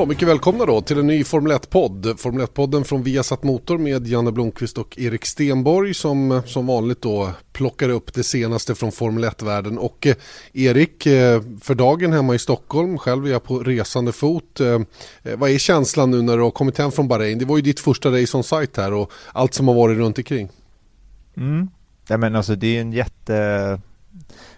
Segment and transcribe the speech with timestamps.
[0.00, 2.20] Ja, mycket välkomna då till en ny Formel 1-podd.
[2.20, 7.02] Formel 1-podden från Viasat Motor med Janne Blomqvist och Erik Stenborg som eh, som vanligt
[7.02, 9.78] då plockar upp det senaste från Formel 1-världen.
[9.78, 10.14] Och eh,
[10.52, 14.60] Erik, eh, för dagen hemma i Stockholm, själv är jag på resande fot.
[14.60, 14.80] Eh,
[15.22, 17.38] eh, vad är känslan nu när du har kommit hem från Bahrain?
[17.38, 20.18] Det var ju ditt första race on site här och allt som har varit runt
[20.18, 20.48] omkring.
[21.36, 21.70] Mm.
[22.08, 23.80] Ja, men alltså det är en jätte...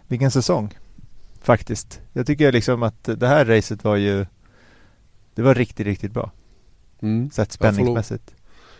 [0.08, 0.78] Vilken säsong
[1.42, 2.00] faktiskt.
[2.12, 4.26] Jag tycker liksom att det här racet var ju
[5.34, 6.30] det var riktigt, riktigt bra.
[7.02, 7.30] Mm.
[7.30, 8.34] Sett spänningsmässigt.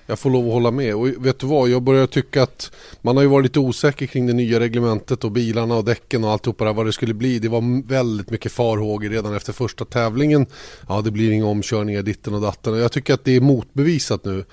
[0.07, 0.95] Jag får lov att hålla med.
[0.95, 4.27] Och vet du vad, jag börjar tycka att man har ju varit lite osäker kring
[4.27, 7.39] det nya reglementet och bilarna och däcken och alltihopa där vad det skulle bli.
[7.39, 10.47] Det var väldigt mycket farhågor redan efter första tävlingen.
[10.89, 12.73] Ja, det blir inga omkörningar ditten och datten.
[12.73, 14.45] Och jag tycker att det är motbevisat nu.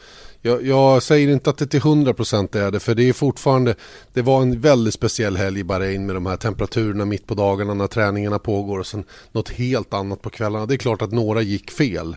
[0.41, 3.75] Jag, jag, säger inte att det till 100% är det, för det är fortfarande,
[4.13, 7.73] det var en väldigt speciell helg i Bahrain med de här temperaturerna mitt på dagarna
[7.73, 10.65] när träningarna pågår och sen något helt annat på kvällarna.
[10.65, 12.15] Det är klart att några gick fel.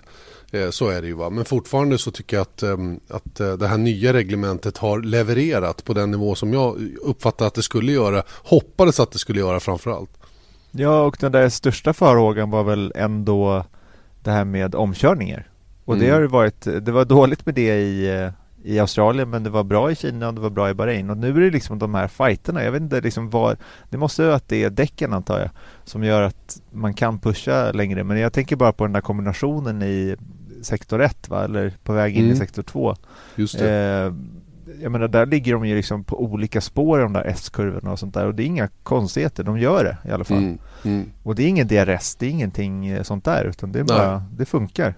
[0.53, 1.31] Eh, så är det ju va.
[1.31, 5.85] Men fortfarande så tycker jag att, ehm, att eh, det här nya reglementet har levererat
[5.85, 8.23] på den nivå som jag uppfattade att det skulle göra.
[8.29, 10.11] Hoppades att det skulle göra framförallt.
[10.71, 13.65] Ja, och den där största farhågan var väl ändå
[14.23, 15.52] det här med omkörningar.
[15.93, 16.09] Och mm.
[16.09, 18.31] det har varit, det var dåligt med det i,
[18.65, 21.17] i Australien men det var bra i Kina och det var bra i Bahrain och
[21.17, 23.57] nu är det liksom de här fighterna, jag vet inte liksom vad,
[23.91, 25.51] det måste vara att det är däcken antar jag
[25.85, 29.83] som gör att man kan pusha längre men jag tänker bara på den där kombinationen
[29.83, 30.17] i
[30.63, 32.33] sektor 1 va, eller på väg in mm.
[32.33, 32.97] i sektor 2.
[33.37, 33.71] Just det.
[33.71, 34.13] Eh,
[34.83, 37.99] jag menar där ligger de ju liksom på olika spår i de där S-kurvorna och
[37.99, 40.39] sånt där och det är inga konstigheter, de gör det i alla fall.
[40.39, 40.59] Mm.
[40.85, 41.11] Mm.
[41.23, 44.95] Och det är ingen DRS, det är ingenting sånt där utan det bara, det funkar.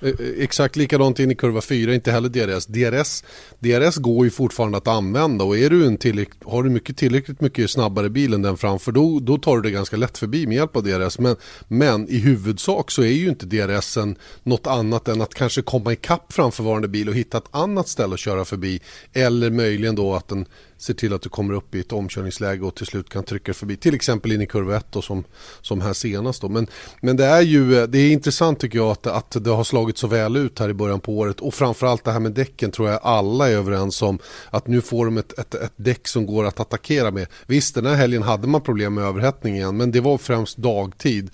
[0.00, 2.66] Eh, eh, exakt likadant in i kurva 4, inte heller DRS.
[2.66, 3.24] DRS.
[3.58, 5.98] DRS går ju fortfarande att använda och är du en
[6.44, 9.70] har du mycket, tillräckligt mycket snabbare bil än den framför då, då tar du det
[9.70, 11.18] ganska lätt förbi med hjälp av DRS.
[11.18, 11.36] Men,
[11.68, 13.98] men i huvudsak så är ju inte DRS
[14.42, 18.20] något annat än att kanske komma ikapp framförvarande bil och hitta ett annat ställe att
[18.20, 18.80] köra förbi.
[19.12, 20.46] Eller möjligen då att den
[20.84, 23.76] ser till att du kommer upp i ett omkörningsläge och till slut kan trycka förbi.
[23.76, 25.24] Till exempel in i kurva 1 som,
[25.60, 26.42] som här senast.
[26.42, 26.48] Då.
[26.48, 26.66] Men,
[27.00, 30.06] men det är ju det är intressant tycker jag att, att det har slagit så
[30.06, 31.40] väl ut här i början på året.
[31.40, 34.18] Och framförallt det här med däcken tror jag alla är överens om.
[34.50, 37.26] Att nu får de ett, ett, ett däck som går att attackera med.
[37.46, 41.30] Visst den här helgen hade man problem med överhettning igen men det var främst dagtid.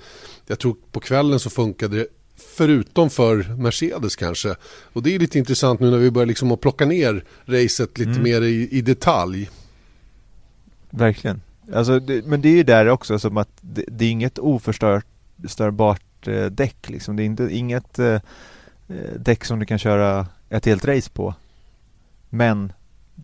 [0.46, 2.06] Jag tror på kvällen så funkade det
[2.54, 4.56] förutom för Mercedes kanske.
[4.92, 8.10] Och det är lite intressant nu när vi börjar liksom att plocka ner racet lite
[8.10, 8.22] mm.
[8.22, 9.50] mer i, i, detalj.
[10.90, 11.42] Verkligen.
[11.74, 16.28] Alltså, det, men det är ju där också som att det, det är inget oförstörbart
[16.28, 17.16] eh, däck liksom.
[17.16, 18.14] Det är inte, inget eh,
[18.88, 21.34] eh, däck som du kan köra ett helt race på.
[22.30, 22.72] Men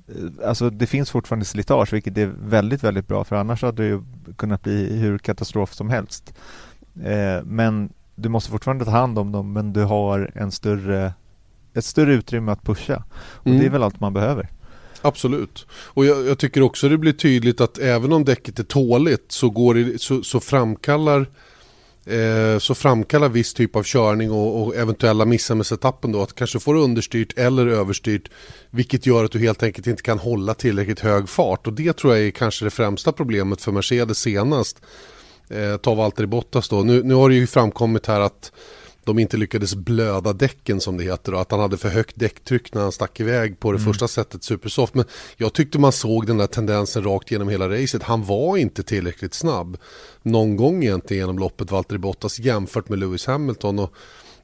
[0.08, 3.88] eh, alltså det finns fortfarande slitage vilket är väldigt, väldigt bra för annars hade det
[3.88, 4.02] ju
[4.36, 6.34] kunnat bli hur katastrof som helst.
[7.04, 11.12] Eh, men du måste fortfarande ta hand om dem men du har en större,
[11.74, 13.04] ett större utrymme att pusha.
[13.14, 13.58] Och mm.
[13.58, 14.48] det är väl allt man behöver.
[15.02, 15.66] Absolut.
[15.70, 19.50] Och jag, jag, tycker också det blir tydligt att även om däcket är tåligt så,
[19.50, 21.26] går det, så, så framkallar
[22.06, 26.34] eh, så framkallar viss typ av körning och, och eventuella missar med setupen då att
[26.34, 28.30] kanske får understyrt eller överstyrt
[28.70, 32.16] vilket gör att du helt enkelt inte kan hålla tillräckligt hög fart och det tror
[32.16, 34.82] jag är kanske det främsta problemet för Mercedes senast
[35.50, 36.82] eh, ta Valtteri Bottas då.
[36.82, 38.52] Nu, nu har det ju framkommit här att
[39.04, 42.74] de inte lyckades blöda däcken som det heter och att han hade för högt däcktryck
[42.74, 43.92] när han stack iväg på det mm.
[43.92, 44.94] första sättet supersoft.
[44.94, 45.04] Men
[45.36, 48.02] jag tyckte man såg den där tendensen rakt genom hela racet.
[48.02, 49.76] Han var inte tillräckligt snabb
[50.22, 53.78] någon gång egentligen genom loppet Valtteri Bottas jämfört med Lewis Hamilton.
[53.78, 53.94] Och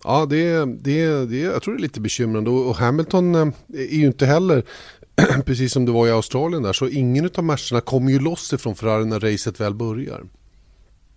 [0.05, 4.07] Ja, det, det, det, jag tror det är lite bekymrande och Hamilton eh, är ju
[4.07, 4.65] inte heller
[5.45, 8.75] precis som det var i Australien där så ingen av matcherna kommer ju loss ifrån
[8.75, 10.23] Ferrari när racet väl börjar.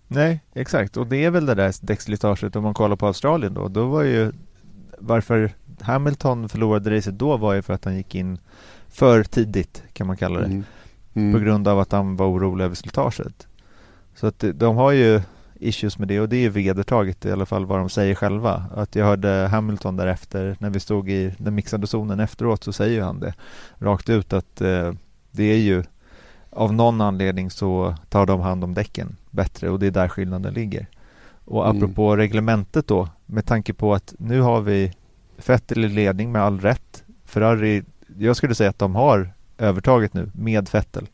[0.08, 0.96] Nej, exakt.
[0.96, 3.68] Och det är väl det där däckslitaget om man kollar på Australien då.
[3.68, 4.32] Då var ju
[4.98, 5.50] varför
[5.80, 8.38] Hamilton förlorade racet då var ju för att han gick in
[8.88, 10.46] för tidigt kan man kalla det.
[10.46, 10.64] Mm.
[11.14, 11.32] Mm.
[11.32, 13.46] På grund av att han var orolig över slitaget.
[14.14, 15.20] Så att de har ju
[15.54, 18.64] issues med det och det är vedertaget i alla fall vad de säger själva.
[18.74, 23.02] Att jag hörde Hamilton därefter när vi stod i den mixade zonen efteråt så säger
[23.02, 23.34] han det
[23.78, 24.92] rakt ut att eh,
[25.30, 25.84] det är ju
[26.50, 30.54] av någon anledning så tar de hand om däcken bättre och det är där skillnaden
[30.54, 30.86] ligger.
[31.44, 31.76] Och mm.
[31.76, 32.16] apropå mm.
[32.16, 34.92] reglementet då, med tanke på att nu har vi
[35.46, 37.04] Vettel i ledning med all rätt.
[37.24, 37.82] Ferrari,
[38.18, 41.08] jag skulle säga att de har övertaget nu med Vettel.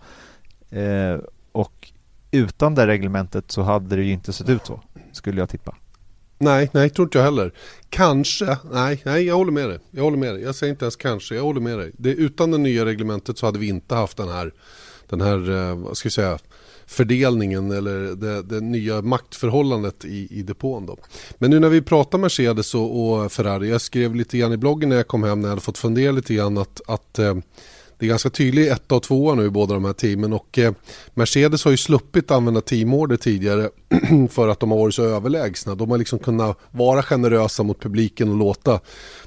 [0.71, 1.19] Eh,
[1.53, 1.93] och
[2.31, 4.81] utan det reglementet så hade det ju inte sett ut så,
[5.13, 5.77] skulle jag tippa.
[6.39, 7.53] Nej, nej, tror inte jag heller.
[7.89, 9.79] Kanske, nej, nej, jag håller med dig.
[9.91, 10.43] Jag håller med dig.
[10.43, 11.93] Jag säger inte ens kanske, jag håller med dig.
[11.99, 14.53] Det, utan det nya reglementet så hade vi inte haft den här,
[15.09, 16.39] den här, eh, vad ska jag säga,
[16.87, 20.87] fördelningen eller det, det, nya maktförhållandet i, i depån.
[20.87, 20.97] Då.
[21.39, 24.89] Men nu när vi pratar Mercedes och, och, Ferrari, jag skrev lite grann i bloggen
[24.89, 27.35] när jag kom hem när jag hade fått fundera lite grann att, att eh,
[27.99, 30.73] det är ganska tydligt ett och tvåa nu i båda de här teamen och eh,
[31.15, 33.71] Mercedes har ju sluppit använda teamorder tidigare
[34.31, 35.75] för att de har varit så överlägsna.
[35.75, 38.81] De har liksom kunnat vara generösa mot publiken och låta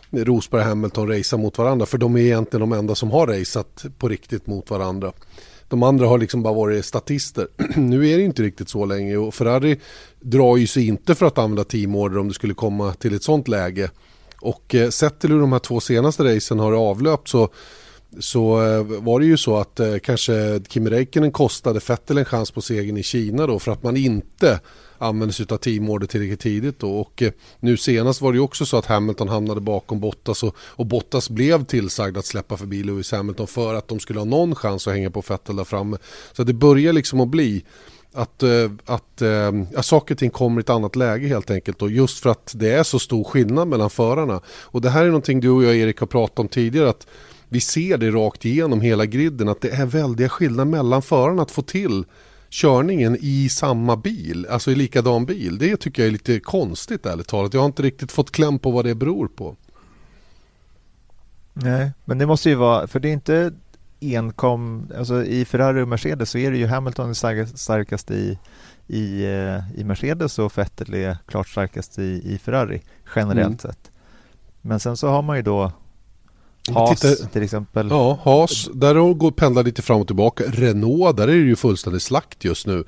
[0.10, 3.86] Rosberg och Hamilton racea mot varandra för de är egentligen de enda som har raceat
[3.98, 5.12] på riktigt mot varandra.
[5.68, 7.48] De andra har liksom bara varit statister.
[7.76, 9.80] nu är det inte riktigt så länge och Ferrari
[10.20, 13.48] drar ju sig inte för att använda teamorder om det skulle komma till ett sånt
[13.48, 13.90] läge.
[14.42, 17.50] Och eh, sett till hur de här två senaste racen har avlöpt så
[18.20, 22.52] så eh, var det ju så att eh, kanske Kimi Räikkönen kostade Vettel en chans
[22.52, 24.60] på segern i Kina då för att man inte
[24.98, 27.00] använde sig av teamorder tillräckligt tidigt då.
[27.00, 30.56] och eh, nu senast var det ju också så att Hamilton hamnade bakom Bottas och,
[30.60, 34.56] och Bottas blev tillsagd att släppa förbi Lewis Hamilton för att de skulle ha någon
[34.56, 35.98] chans att hänga på Vettel där framme.
[36.34, 37.64] Så det börjar liksom att bli
[38.14, 38.44] att,
[38.86, 39.22] att,
[39.76, 42.54] att saker och ting kommer i ett annat läge helt enkelt och just för att
[42.56, 44.42] det är så stor skillnad mellan förarna.
[44.48, 47.08] Och det här är någonting du och jag Erik har pratat om tidigare att
[47.50, 51.51] vi ser det rakt igenom hela griden att det är väldiga skillnader mellan förarna att
[51.51, 52.06] få till
[52.50, 55.57] körningen i samma bil, alltså i likadan bil.
[55.57, 57.53] Det tycker jag är lite konstigt ärligt talat.
[57.53, 59.56] Jag har inte riktigt fått kläm på vad det beror på.
[61.53, 63.53] Nej, men det måste ju vara, för det är inte
[64.01, 68.39] enkom, alltså i Ferrari och Mercedes så är det ju Hamilton starkast i,
[68.88, 72.81] i, eh, i Mercedes och Vettel är klart starkast i, i Ferrari
[73.15, 73.57] generellt mm.
[73.57, 73.92] sett.
[74.62, 75.71] Men sen så har man ju då
[76.74, 77.88] Haas tittar, till exempel.
[77.90, 78.70] Ja, Haas.
[78.74, 80.44] Där går pendlar lite fram och tillbaka.
[80.48, 82.84] Renault, där är det ju fullständigt slakt just nu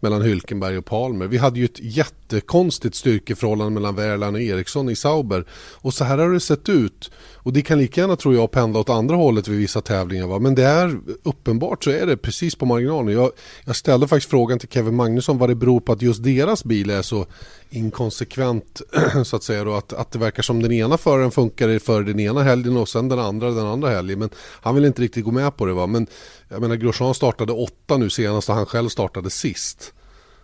[0.00, 1.26] mellan Hylkenberg och Palmer.
[1.26, 5.44] Vi hade ju ett jättekonstigt styrkeförhållande mellan Wärland och Eriksson i Sauber.
[5.74, 7.10] Och så här har det sett ut.
[7.42, 10.26] Och det kan lika gärna tror jag pendla åt andra hållet vid vissa tävlingar.
[10.26, 10.38] Va?
[10.38, 13.14] Men det är uppenbart så är det precis på marginalen.
[13.14, 13.30] Jag,
[13.64, 16.90] jag ställde faktiskt frågan till Kevin Magnusson vad det beror på att just deras bil
[16.90, 17.26] är så
[17.70, 18.82] inkonsekvent
[19.24, 22.20] så att säga då att, att det verkar som den ena föraren funkar för den
[22.20, 25.30] ena helgen och sen den andra den andra helgen men han vill inte riktigt gå
[25.30, 26.06] med på det va men
[26.50, 29.94] jag menar Grosjean startade åtta nu senast och han själv startade sist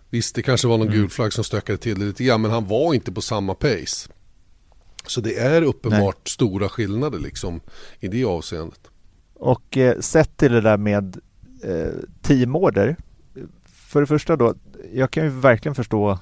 [0.09, 0.99] visst det kanske var någon mm.
[0.99, 4.09] gul flagg som stökade till det lite grann men han var inte på samma pace
[5.07, 6.31] så det är uppenbart Nej.
[6.31, 7.61] stora skillnader liksom
[7.99, 8.81] i det avseendet
[9.33, 11.17] och eh, sett till det där med
[11.63, 12.95] eh, teamorder
[13.65, 14.55] för det första då
[14.93, 16.19] jag kan ju verkligen förstå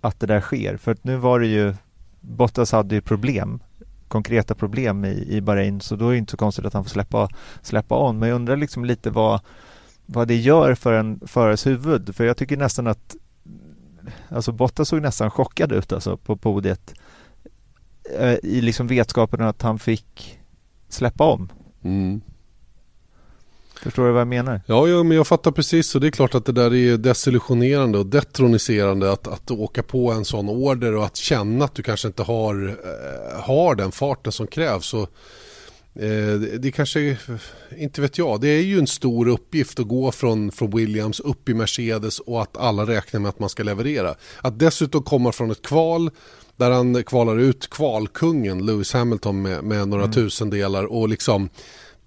[0.00, 0.76] att det där sker.
[0.76, 1.74] För att nu var det ju
[2.20, 3.60] Bottas hade ju problem
[4.08, 6.90] konkreta problem i, i Bahrain så då är det inte så konstigt att han får
[6.90, 7.28] släppa,
[7.62, 8.18] släppa on.
[8.18, 9.40] Men jag undrar liksom lite vad,
[10.06, 12.16] vad det gör för en förares huvud.
[12.16, 13.16] För jag tycker nästan att
[14.28, 16.94] Alltså Bottas såg nästan chockad ut alltså på podiet
[18.18, 20.38] eh, i liksom vetskapen att han fick
[20.88, 21.48] släppa om.
[21.82, 22.20] Mm.
[23.82, 24.60] Förstår du vad jag menar?
[24.66, 25.94] Ja, ja, men jag fattar precis.
[25.94, 30.12] Och det är klart att det där är desillusionerande och detroniserande att, att åka på
[30.12, 34.32] en sån order och att känna att du kanske inte har, eh, har den farten
[34.32, 34.94] som krävs.
[34.94, 35.10] Och,
[36.02, 37.16] eh, det kanske,
[37.78, 41.48] inte vet jag, det är ju en stor uppgift att gå från, från Williams upp
[41.48, 44.14] i Mercedes och att alla räknar med att man ska leverera.
[44.40, 46.10] Att dessutom komma från ett kval
[46.56, 50.14] där han kvalar ut kvalkungen Lewis Hamilton med, med några mm.
[50.14, 51.48] tusendelar och liksom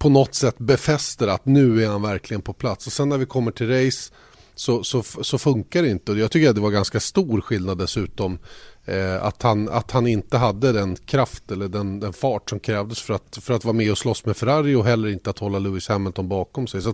[0.02, 2.88] på något sätt befäster att nu är han verkligen på plats.
[2.88, 4.14] Och sen när vi kommer till race
[4.56, 6.12] så, så, så funkar det inte.
[6.12, 8.40] Och jag tycker att det var ganska stor skillnad dessutom.
[8.86, 13.02] Eh, att, han, att han inte hade den kraft eller den, den fart som krävdes
[13.02, 15.60] för att, för att vara med och slåss med Ferrari och heller inte att hålla
[15.60, 16.82] Lewis Hamilton bakom sig.
[16.82, 16.94] Så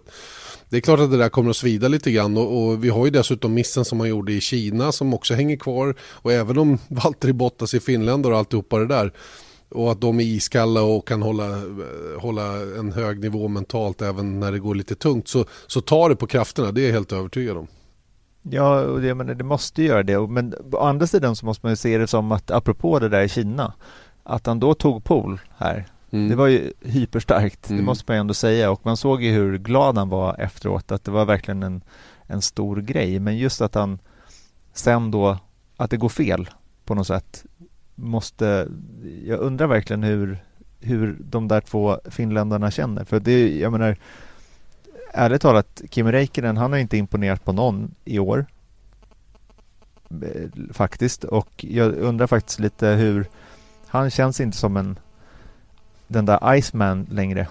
[0.70, 3.06] det är klart att det där kommer att svida lite grann och, och, vi har
[3.06, 5.96] ju dessutom missen som han gjorde i Kina som också hänger kvar.
[6.02, 9.12] Och även om Valtteri Bottas i Finland och alltihopa det där
[9.70, 11.62] och att de är iskalla och kan hålla,
[12.20, 12.44] hålla
[12.80, 16.28] en hög nivå mentalt även när det går lite tungt så, så tar det på
[16.28, 17.68] krafterna, det är jag helt övertygad om.
[18.42, 20.28] Ja, och det, men det måste göra det.
[20.28, 23.22] Men å andra sidan så måste man ju se det som att apropå det där
[23.22, 23.74] i Kina,
[24.24, 25.86] att han då tog pool här.
[26.12, 26.30] Mm.
[26.30, 27.82] Det var ju hyperstarkt, mm.
[27.82, 28.72] det måste man ju ändå säga.
[28.72, 31.82] Och man såg ju hur glad han var efteråt, att det var verkligen en,
[32.26, 33.20] en stor grej.
[33.20, 34.00] Men just att han
[34.74, 35.38] sen då,
[35.78, 36.50] att det går fel
[36.86, 37.46] på något sätt
[37.98, 38.68] måste,
[39.26, 40.44] jag undrar verkligen hur,
[40.80, 43.04] hur de där två finländarna känner.
[43.04, 43.98] För det, jag menar,
[45.14, 48.46] ärligt talat, Kim Räikkönen, han har inte imponerat på någon i år.
[50.10, 53.26] Eh, faktiskt och jag undrar faktiskt lite hur
[53.88, 55.00] han känns inte som en
[56.08, 57.48] den där Iceman längre.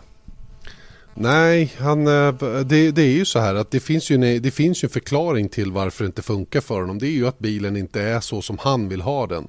[1.14, 2.34] Nej, han, eh,
[2.64, 4.90] det, det, är ju så här att det finns, ju en, det finns ju en
[4.90, 6.98] förklaring till varför det inte funkar för honom.
[6.98, 9.48] Det är ju att bilen inte är så som han vill ha den.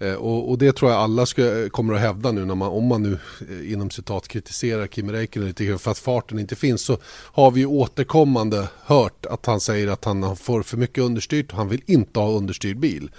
[0.00, 2.86] Eh, och, och, det tror jag alla ska, kommer att hävda nu när man, om
[2.86, 3.18] man nu
[3.50, 7.50] eh, inom citat kritiserar Kimi Räikkönen lite grann för att farten inte finns så har
[7.50, 11.82] vi återkommande hört att han säger att han får för mycket understyrt och han vill
[11.86, 13.10] inte ha understyrd bil.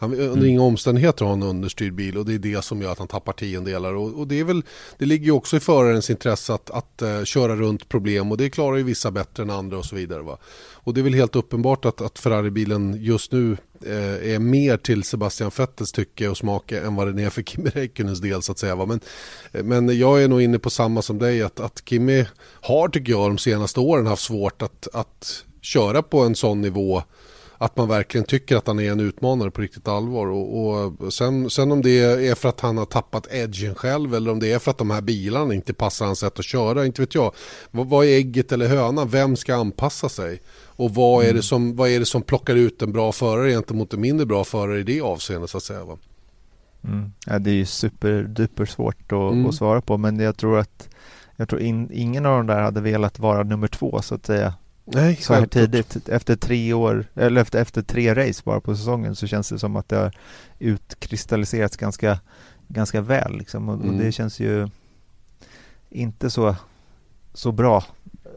[0.00, 0.46] Han, under mm.
[0.46, 3.32] inga omständigheter har han understyrd bil och det är det som gör att han tappar
[3.32, 3.94] tiondelar.
[3.94, 4.62] Och, och det, är väl,
[4.98, 8.50] det ligger ju också i förarens intresse att, att uh, köra runt problem och det
[8.50, 10.22] klarar ju vissa bättre än andra och så vidare.
[10.22, 10.38] Va?
[10.82, 14.76] Och det är väl helt uppenbart att, att Ferrari-bilen just nu eh, Eh, är mer
[14.76, 18.52] till Sebastian Vettels tycke och smak än vad den är för Kimi Räikkönens del så
[18.52, 18.76] att säga.
[18.76, 18.86] Va?
[18.86, 19.00] Men,
[19.52, 22.26] eh, men jag är nog inne på samma som dig att, att Kimi
[22.60, 27.02] har tycker jag de senaste åren haft svårt att, att köra på en sån nivå
[27.62, 30.26] att man verkligen tycker att han är en utmanare på riktigt allvar.
[30.26, 34.30] Och, och sen, sen, om det är för att han har tappat edgen själv eller
[34.30, 37.02] om det är för att de här bilarna inte passar hans sätt att köra, inte
[37.02, 37.34] vet jag.
[37.70, 39.08] Vad, vad är ägget eller hönan?
[39.08, 40.40] Vem ska anpassa sig?
[40.80, 41.42] Och vad är, det mm.
[41.42, 44.80] som, vad är det som plockar ut en bra förare gentemot en mindre bra förare
[44.80, 45.84] i det avseendet så att säga?
[45.84, 45.98] Va?
[46.84, 47.12] Mm.
[47.26, 49.46] Ja, det är ju superduper svårt att, mm.
[49.46, 50.88] att, svara på men jag tror att
[51.36, 54.54] jag tror in, ingen av de där hade velat vara nummer två så att säga
[54.84, 56.08] Nej, så här tidigt.
[56.08, 59.76] Efter tre år, eller efter, efter tre race bara på säsongen så känns det som
[59.76, 60.12] att det har
[60.58, 62.20] utkristalliserats ganska,
[62.68, 63.68] ganska väl liksom.
[63.68, 63.88] och, mm.
[63.88, 64.68] och det känns ju
[65.90, 66.56] inte så,
[67.34, 67.84] så bra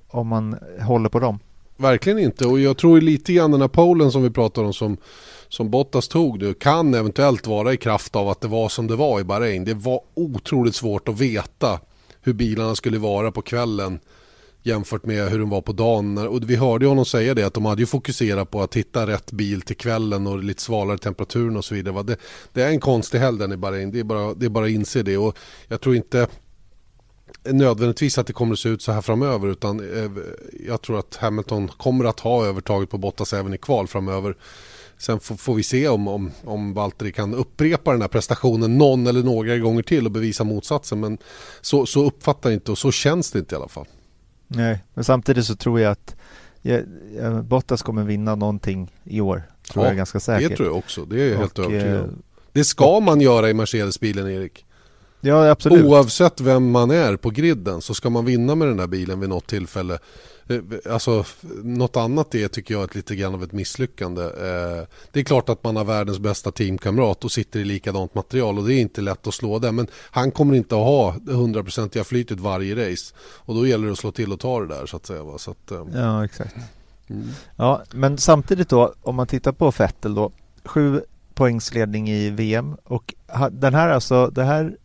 [0.07, 1.39] om man håller på dem.
[1.83, 4.97] Verkligen inte och jag tror lite grann den här polen som vi pratar om som,
[5.49, 8.95] som Bottas tog nu kan eventuellt vara i kraft av att det var som det
[8.95, 9.65] var i Bahrain.
[9.65, 11.79] Det var otroligt svårt att veta
[12.21, 13.99] hur bilarna skulle vara på kvällen
[14.61, 16.17] jämfört med hur de var på dagen.
[16.17, 19.31] Och vi hörde honom säga det att de hade ju fokuserat på att hitta rätt
[19.31, 22.03] bil till kvällen och lite svalare temperaturen och så vidare.
[22.03, 22.17] Det,
[22.53, 24.71] det är en konstig helg den i Bahrain, det är, bara, det är bara att
[24.71, 25.17] inse det.
[25.17, 25.37] Och
[25.67, 26.27] jag tror inte
[27.45, 30.11] nödvändigtvis att det kommer att se ut så här framöver utan eh,
[30.67, 34.35] jag tror att Hamilton kommer att ha övertaget på Bottas även i kval framöver.
[34.97, 39.23] Sen får, vi se om, om, om Valtteri kan upprepa den här prestationen någon eller
[39.23, 40.99] några gånger till och bevisa motsatsen.
[40.99, 41.17] Men
[41.61, 43.87] så, så uppfattar jag inte och så känns det inte i alla fall.
[44.47, 46.15] Nej, men samtidigt så tror jag att
[47.43, 49.43] Bottas kommer vinna någonting i år.
[49.71, 50.49] Tror ja, jag ganska säkert.
[50.49, 51.05] Det tror jag också.
[51.05, 52.09] Det är jag helt övertygad om.
[52.09, 52.15] Eh,
[52.51, 54.65] det ska man göra i Mercedes-bilen Erik.
[55.25, 55.85] Ja, absolut.
[55.85, 59.29] Oavsett vem man är på griden så ska man vinna med den där bilen vid
[59.29, 59.99] något tillfälle.
[60.47, 60.59] Eh,
[60.93, 61.25] alltså
[61.63, 64.23] något annat är tycker jag ett lite grann av ett misslyckande.
[64.23, 68.57] Eh, det är klart att man har världens bästa teamkamrat och sitter i likadant material
[68.57, 69.71] och det är inte lätt att slå det.
[69.71, 73.13] Men han kommer inte att ha det hundraprocentiga flytet varje race.
[73.19, 75.37] Och då gäller det att slå till och ta det där så att säga.
[75.37, 76.55] Så att, eh, ja, exakt.
[77.07, 77.29] Mm.
[77.55, 80.31] Ja, men samtidigt då om man tittar på Vettel då.
[80.65, 81.01] Sju
[81.33, 83.13] poängsledning i VM och
[83.51, 84.77] den här alltså, det här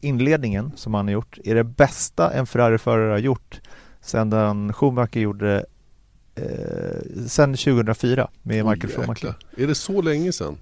[0.00, 3.60] inledningen som han har gjort är det bästa en Ferrari-förare har gjort
[4.00, 5.66] sen den Schumacher gjorde
[6.34, 9.34] eh, sen 2004 med oh, Michael Schumacher.
[9.56, 10.58] Är det så länge sedan?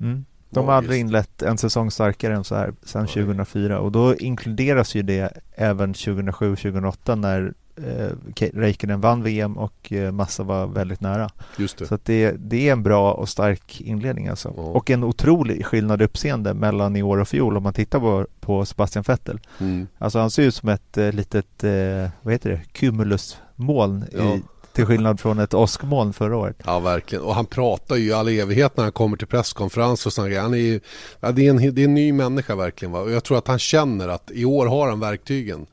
[0.00, 0.24] Mm.
[0.50, 4.94] De har aldrig inlett en säsong starkare än så här sedan 2004 och då inkluderas
[4.94, 11.30] ju det även 2007-2008 när eh, Räikkönen vann VM och eh, Massa var väldigt nära.
[11.58, 11.86] Just det.
[11.86, 14.48] Så att det, det är en bra och stark inledning alltså.
[14.48, 14.70] Oh.
[14.70, 18.64] Och en otrolig skillnad uppseende mellan i år och fjol om man tittar på, på
[18.64, 19.40] Sebastian Vettel.
[19.60, 19.86] Mm.
[19.98, 24.34] Alltså han ser ut som ett eh, litet, eh, vad heter det, cumulusmoln ja.
[24.34, 24.42] i
[24.72, 26.56] till skillnad från ett åskmoln förra året.
[26.64, 27.24] Ja, verkligen.
[27.24, 30.54] Och han pratar ju i all evighet när han kommer till presskonferens och sådana Han
[30.54, 30.80] är ju,
[31.20, 32.92] ja, det, är en, det är en ny människa verkligen.
[32.92, 33.00] Va?
[33.00, 35.66] Och jag tror att han känner att i år har han verktygen.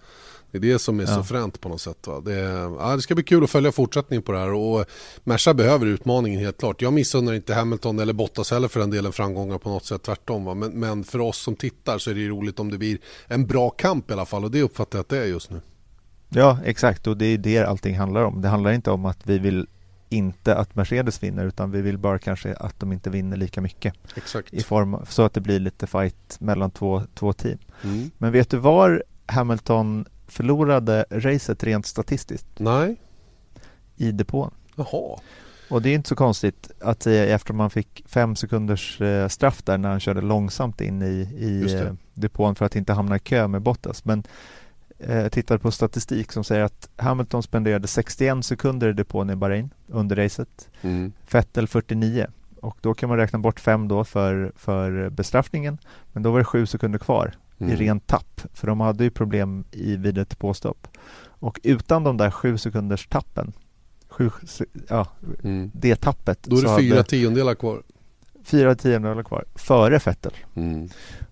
[0.52, 1.16] Det är det som är ja.
[1.16, 2.08] så fränt på något sätt.
[2.08, 2.20] Va?
[2.20, 2.34] Det,
[2.80, 4.86] ja, det ska bli kul att följa fortsättningen på det här och
[5.24, 6.82] Merca behöver utmaningen helt klart.
[6.82, 10.46] Jag missunnar inte Hamilton eller Bottas heller för den delen framgångar på något sätt, tvärtom.
[10.46, 10.54] Va?
[10.54, 13.70] Men, men för oss som tittar så är det roligt om det blir en bra
[13.70, 15.62] kamp i alla fall och det uppfattar jag att det är just nu.
[16.30, 18.42] Ja, exakt och det är det allting handlar om.
[18.42, 19.68] Det handlar inte om att vi vill
[20.10, 23.94] inte att Mercedes vinner utan vi vill bara kanske att de inte vinner lika mycket.
[24.16, 24.54] Exakt.
[24.54, 27.58] I form, så att det blir lite fight mellan två, två team.
[27.84, 28.12] Mm.
[28.18, 32.48] Men vet du var Hamilton förlorade racet rent statistiskt.
[32.58, 32.96] Nej.
[33.96, 34.52] I depån.
[34.76, 35.20] Jaha.
[35.70, 39.64] Och det är inte så konstigt att säga eftersom man fick fem sekunders eh, straff
[39.64, 43.20] där när han körde långsamt in i, i eh, depån för att inte hamna i
[43.20, 44.06] kö med Bottas.
[44.06, 44.24] Men
[45.00, 49.70] eh, tittade på statistik som säger att Hamilton spenderade 61 sekunder i depån i Bahrain
[49.88, 50.70] under racet.
[50.82, 51.12] Mm.
[51.32, 52.28] Vettel 49.
[52.62, 55.78] Och då kan man räkna bort fem då för, för bestraffningen.
[56.14, 57.74] Men då var det sju sekunder kvar mm.
[57.74, 58.42] i ren tapp.
[58.54, 60.88] För de hade ju problem i, vid ett påstopp.
[61.40, 63.54] Och utan de där sju sekunders tappen
[64.18, 64.30] sju,
[64.88, 65.08] ja,
[65.44, 65.72] mm.
[65.74, 66.44] det tappet.
[66.44, 67.84] Då är det fyra tiondelar kvar.
[68.44, 70.34] Fyra tiondelar kvar, före Vettel.
[70.56, 70.90] Mm.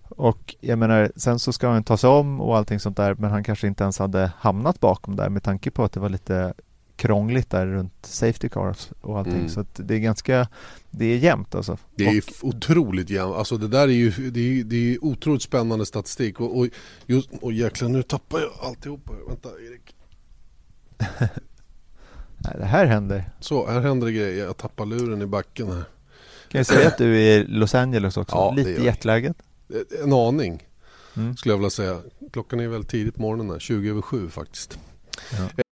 [0.08, 3.30] Och jag menar, sen så ska han ta sig om och allting sånt där, men
[3.30, 6.54] han kanske inte ens hade hamnat bakom där med tanke på att det var lite
[6.96, 9.34] krångligt där runt Safety Cars och allting.
[9.34, 9.48] Mm.
[9.48, 10.48] Så det är ganska,
[10.90, 11.78] det är jämnt alltså.
[11.94, 13.36] Det är och, otroligt jämnt.
[13.36, 16.40] Alltså det där är ju, det är, det är otroligt spännande statistik.
[16.40, 16.68] Och, och,
[17.06, 19.12] just, och jäklar nu tappar jag alltihopa.
[19.28, 19.94] Vänta Erik.
[22.38, 23.30] Nej, det här händer.
[23.40, 24.44] Så, här händer det grejer.
[24.44, 25.84] Jag tappar luren i backen här.
[26.48, 28.36] Kan jag säga att du är i Los Angeles också?
[28.36, 29.34] Ja, Lite jetlaggad?
[30.02, 30.66] En aning
[31.16, 31.36] mm.
[31.36, 32.02] skulle jag vilja säga.
[32.32, 34.78] Klockan är väl tidigt på morgonen här, 20 över 7 faktiskt.
[35.38, 35.62] Ja.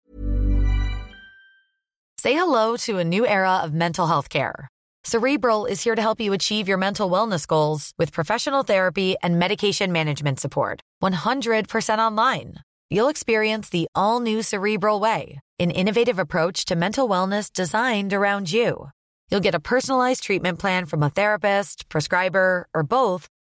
[2.22, 4.68] Say hello to a new era of mental health care.
[5.04, 9.38] Cerebral is here to help you achieve your mental wellness goals with professional therapy and
[9.38, 10.80] medication management support.
[11.02, 12.54] 100% online.
[12.88, 18.50] You'll experience the all new Cerebral Way, an innovative approach to mental wellness designed around
[18.50, 18.88] you.
[19.30, 23.28] You'll get a personalized treatment plan from a therapist, prescriber, or both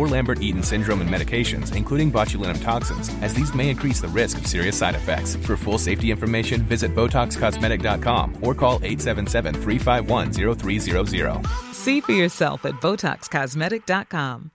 [0.00, 4.46] or Lambert-Eaton syndrome and medications, including botulinum toxins, as these may increase the risk of
[4.46, 5.36] serious side effects.
[5.46, 11.46] For full safety information, visit BotoxCosmetic.com or call 877-351-0300.
[11.74, 14.50] See for yourself at BotoxCosmetic.com.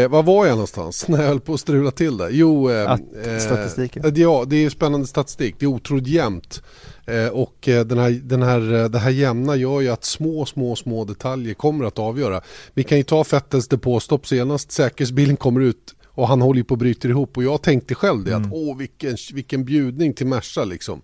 [0.00, 2.30] Eh, var var jag någonstans när jag höll på att strula till det?
[2.30, 2.96] Jo, eh,
[3.40, 4.04] statistiken.
[4.04, 5.56] Eh, ja, det är spännande statistik.
[5.58, 6.62] Det är otroligt jämnt.
[7.10, 10.46] Eh, och eh, den här, den här, eh, det här jämna gör ju att små,
[10.46, 12.40] små, små detaljer kommer att avgöra.
[12.74, 14.72] Vi kan ju ta Fettels depåstopp senast.
[14.72, 17.36] Säkerhetsbilen kommer ut och han håller ju på att bryta ihop.
[17.36, 18.42] Och jag tänkte själv det mm.
[18.42, 21.02] att åh vilken, vilken bjudning till Merca liksom.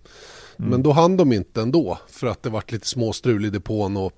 [0.59, 0.71] Mm.
[0.71, 4.11] Men då hann de inte ändå för att det vart lite småstrul i depån och,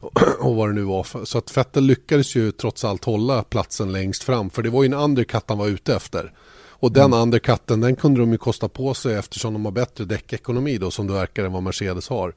[0.40, 1.24] och vad det nu var.
[1.24, 4.50] Så att Fettel lyckades ju trots allt hålla platsen längst fram.
[4.50, 6.32] För det var ju en undercut han var ute efter.
[6.80, 7.18] Och den mm.
[7.18, 11.06] undercutten den kunde de ju kosta på sig eftersom de har bättre däckekonomi då som
[11.06, 12.34] det verkar än vad Mercedes har.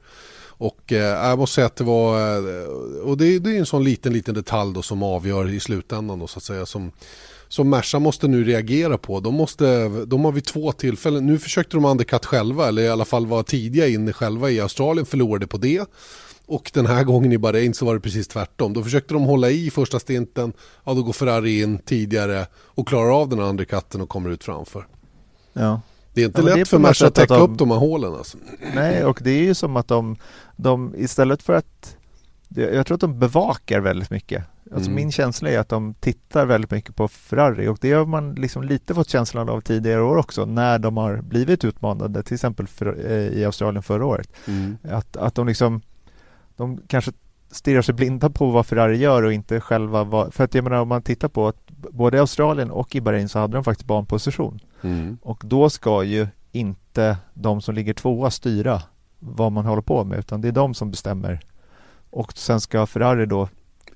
[0.56, 2.68] Och eh, jag måste säga att det var, eh,
[3.02, 6.26] och det, det är en sån liten, liten detalj då som avgör i slutändan då
[6.26, 6.92] så att säga som
[7.48, 9.20] som Merca måste nu reagera på.
[9.20, 13.04] De, måste, de har vid två tillfällen, nu försökte de undercut själva, eller i alla
[13.04, 15.88] fall vara tidiga inne själva i Australien, förlorade på det.
[16.46, 18.72] Och den här gången i Bahrain så var det precis tvärtom.
[18.72, 20.52] Då försökte de hålla i första stinten,
[20.84, 24.44] ja då går Ferrari in tidigare och klarar av den andra katten och kommer ut
[24.44, 24.86] framför.
[25.52, 25.80] Ja.
[26.14, 27.42] Det är inte ja, lätt är för Merca att täcka de...
[27.42, 28.38] upp de här hålen alltså.
[28.74, 30.16] Nej, och det är ju som att de,
[30.56, 31.96] de istället för att
[32.48, 34.44] jag tror att de bevakar väldigt mycket.
[34.72, 34.94] Alltså mm.
[34.94, 38.62] Min känsla är att de tittar väldigt mycket på Ferrari och det har man liksom
[38.62, 43.10] lite fått känslan av tidigare år också när de har blivit utmanade, till exempel för,
[43.10, 44.28] eh, i Australien förra året.
[44.46, 44.78] Mm.
[44.82, 45.82] Att, att de liksom
[46.56, 47.12] de kanske
[47.50, 50.80] stirrar sig blinda på vad Ferrari gör och inte själva vad, för att jag menar
[50.80, 53.86] om man tittar på att både i Australien och i Bahrain så hade de faktiskt
[53.86, 54.60] banposition.
[54.82, 55.18] Mm.
[55.22, 58.82] och då ska ju inte de som ligger tvåa styra
[59.18, 61.40] vad man håller på med utan det är de som bestämmer.
[62.10, 63.48] Och sen ska Ferrari då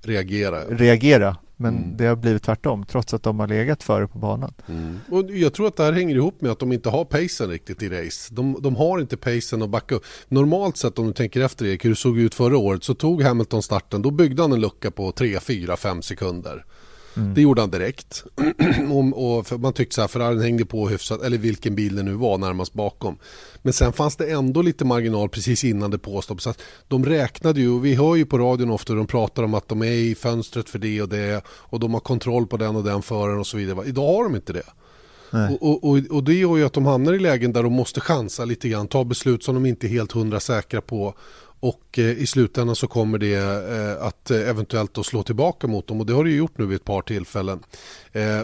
[0.03, 1.97] reagera, reagera men mm.
[1.97, 4.55] det har blivit tvärtom trots att de har legat före på banan.
[4.69, 4.99] Mm.
[5.11, 7.83] Och jag tror att det här hänger ihop med att de inte har pacen riktigt
[7.83, 8.35] i race.
[8.35, 10.05] De, de har inte pacen att backa upp.
[10.29, 13.23] Normalt sett om du tänker efter Erik hur det såg ut förra året så tog
[13.23, 14.03] Hamilton starten.
[14.03, 16.65] Då byggde han en lucka på 3, 4, 5 sekunder.
[17.19, 17.35] Mm.
[17.35, 18.25] Det gjorde han direkt.
[18.91, 22.15] och, och man tyckte så här, Ferrarin hängde på hyfsat, eller vilken bil det nu
[22.15, 23.19] var närmast bakom.
[23.63, 26.43] Men sen fanns det ändå lite marginal precis innan det påstopp.
[26.43, 29.43] Så att de räknade ju, och vi hör ju på radion ofta hur de pratar
[29.43, 32.57] om att de är i fönstret för det och det och de har kontroll på
[32.57, 33.89] den och den föraren och så vidare.
[33.89, 34.67] Idag har de inte det.
[35.31, 38.01] Och, och, och, och, det gör ju att de hamnar i lägen där de måste
[38.01, 41.15] chansa lite grann, ta beslut som de inte är helt hundra säkra på
[41.61, 45.87] och eh, i slutändan så kommer det eh, att eh, eventuellt då slå tillbaka mot
[45.87, 47.61] dem och det har det ju gjort nu vid ett par tillfällen.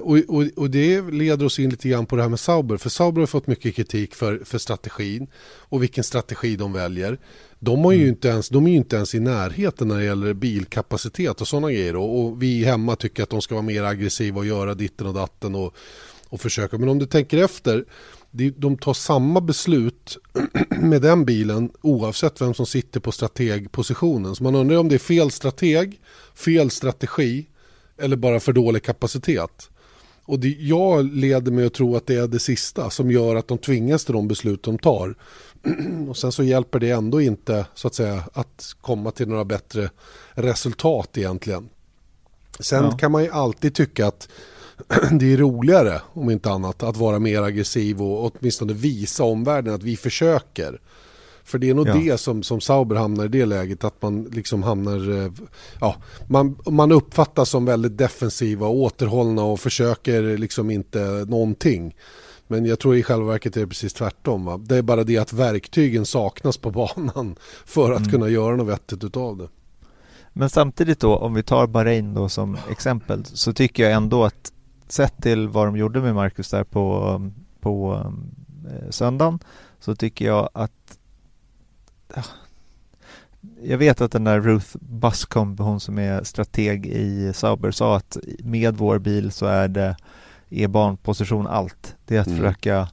[0.01, 2.91] Och, och, och, det leder oss in lite grann på det här med Sauber för
[2.91, 7.19] Sauber har fått mycket kritik för, för strategin och vilken strategi de väljer.
[7.59, 8.09] De, har ju mm.
[8.09, 11.73] inte ens, de är ju inte ens i närheten när det gäller bilkapacitet och sådana
[11.73, 15.07] grejer och, och vi hemma tycker att de ska vara mer aggressiva och göra ditten
[15.07, 15.75] och datten och,
[16.29, 16.79] och försöka.
[16.79, 17.85] Men om du tänker efter
[18.37, 20.19] de tar samma beslut
[20.81, 24.35] med den bilen oavsett vem som sitter på strategpositionen.
[24.35, 26.01] Så man undrar om det är fel strateg,
[26.35, 27.47] fel strategi
[27.99, 29.71] eller bara för dålig kapacitet.
[30.25, 33.49] Och det, jag leder mig att tro att det är det sista som gör att
[33.49, 35.15] de tvingas till de beslut de tar.
[36.09, 39.91] Och sen så hjälper det ändå inte så att säga att komma till några bättre
[40.33, 41.69] resultat egentligen.
[42.61, 42.91] Sen ja.
[42.91, 44.29] kan man ju alltid tycka att
[45.11, 49.83] det är roligare, om inte annat, att vara mer aggressiv och åtminstone visa omvärlden att
[49.83, 50.81] vi försöker.
[51.45, 51.95] För det är nog ja.
[51.95, 55.33] det som, som Sauber hamnar i det läget, att man liksom hamnar, eh,
[55.81, 61.95] ja, man, man uppfattas som väldigt defensiva och återhållna och försöker liksom inte någonting.
[62.47, 64.45] Men jag tror i själva verket är det precis tvärtom.
[64.45, 64.57] Va?
[64.57, 68.11] Det är bara det att verktygen saknas på banan för att mm.
[68.11, 69.49] kunna göra något vettigt utav det.
[70.33, 74.53] Men samtidigt då, om vi tar Bahrain då som exempel, så tycker jag ändå att
[74.89, 77.21] sett till vad de gjorde med Marcus där på,
[77.61, 78.03] på
[78.71, 79.39] eh, söndagen
[79.81, 80.99] så tycker jag att
[83.63, 88.17] jag vet att den där Ruth Buscombe, hon som är strateg i Sauber, sa att
[88.39, 89.97] med vår bil så är det
[90.51, 91.97] är barnposition allt.
[92.07, 92.39] Det är att mm.
[92.39, 92.89] försöka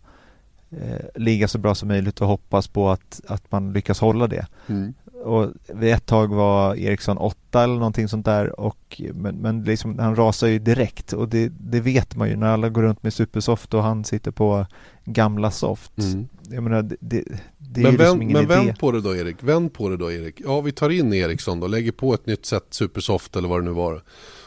[0.69, 4.47] eh, ligga så bra som möjligt och hoppas på att, att man lyckas hålla det.
[4.67, 9.63] Mm och vid ett tag var Eriksson åtta eller någonting sånt där och men, men
[9.63, 13.03] liksom, han rasar ju direkt och det, det vet man ju när alla går runt
[13.03, 14.65] med supersoft och han sitter på
[15.05, 15.97] gamla soft.
[15.97, 16.27] Mm.
[16.49, 17.23] Jag menar, det, det,
[17.57, 18.55] det men är liksom ingen Men idé.
[18.55, 20.41] vänd på det då Erik, vänd på det då Erik.
[20.45, 23.65] Ja, vi tar in Eriksson då, lägger på ett nytt sätt supersoft eller vad det
[23.65, 24.03] nu var.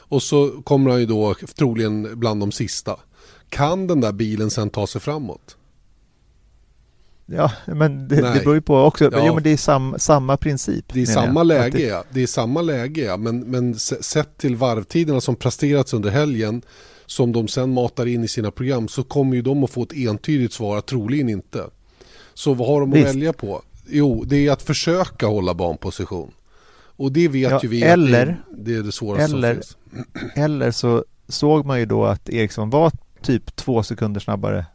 [0.08, 2.96] Och så kommer han ju då troligen bland de sista.
[3.48, 5.56] Kan den där bilen sen ta sig framåt?
[7.26, 9.04] Ja, men det, det beror ju på också.
[9.12, 9.26] Ja.
[9.26, 10.84] Jo, men det är sam, samma princip.
[10.92, 11.46] Det är samma jag.
[11.46, 11.84] läge, det...
[11.84, 12.04] ja.
[12.10, 13.16] Det är samma läge, ja.
[13.16, 16.62] Men, men sett till varvtiderna som presterats under helgen
[17.06, 19.92] som de sen matar in i sina program så kommer ju de att få ett
[19.92, 21.66] entydigt svar att troligen inte.
[22.34, 23.08] Så vad har de att Visst.
[23.08, 23.62] välja på?
[23.88, 26.32] Jo, det är att försöka hålla banposition.
[26.96, 29.62] Och det vet ja, ju vi eller, att det, det är det svåraste eller, som
[29.62, 30.36] finns.
[30.36, 34.66] Eller så såg man ju då att Eriksson var typ två sekunder snabbare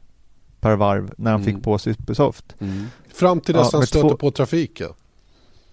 [0.60, 1.54] per varv när han mm.
[1.54, 2.56] fick på Supersoft.
[2.60, 2.86] Mm.
[3.14, 4.18] Fram till dess ja, han stöter två...
[4.18, 4.90] på trafiken.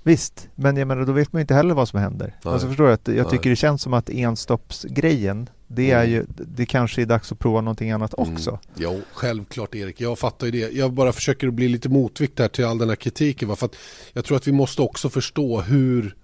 [0.03, 2.35] Visst, men jag menar då vet man inte heller vad som händer.
[2.45, 2.53] Nej.
[2.53, 3.31] Alltså förstår du att jag Nej.
[3.31, 6.11] tycker det känns som att enstoppsgrejen det är mm.
[6.11, 8.33] ju, det kanske är dags att prova någonting annat mm.
[8.33, 8.51] också.
[8.51, 8.61] Mm.
[8.77, 10.73] Jo, självklart Erik, jag fattar ju det.
[10.73, 13.57] Jag bara försöker bli lite motvikt här till all den här kritiken.
[13.57, 13.77] För att
[14.13, 16.17] jag tror att vi måste också förstå hur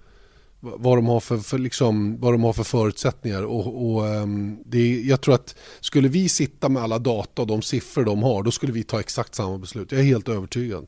[0.62, 3.42] vad de har för, för, liksom, vad de har för förutsättningar.
[3.42, 7.62] Och, och um, det, jag tror att skulle vi sitta med alla data och de
[7.62, 9.92] siffror de har, då skulle vi ta exakt samma beslut.
[9.92, 10.86] Jag är helt övertygad.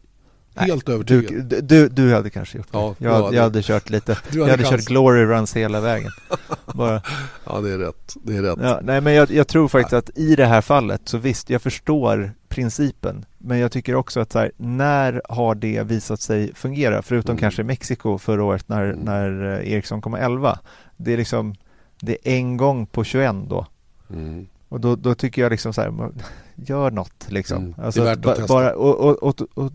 [0.57, 1.45] Helt Nej, övertygad.
[1.45, 2.79] Du, du, du hade kanske gjort det.
[2.79, 4.19] Ja, jag, hade, jag hade kört lite.
[4.31, 6.11] Du hade jag hade kört glory runs hela vägen.
[6.75, 7.03] Bara.
[7.45, 8.17] Ja, det är rätt.
[8.23, 8.59] Det är rätt.
[8.63, 9.99] Ja, nej, men jag, jag tror faktiskt nej.
[9.99, 13.25] att i det här fallet så visst, jag förstår principen.
[13.47, 17.03] Men jag tycker också att så här, när har det visat sig fungera?
[17.03, 17.41] Förutom mm.
[17.41, 18.99] kanske Mexiko förra året när, mm.
[18.99, 20.59] när eh, Eriksson kom 11.
[20.97, 21.55] Det är liksom,
[22.01, 23.67] det är en gång på 21 då.
[24.11, 24.47] Mm.
[24.69, 26.11] Och då, då, tycker jag liksom så här,
[26.55, 27.75] gör något liksom.
[27.79, 28.55] Alltså, det är värt att testa.
[28.55, 29.73] Bara, och, och, och,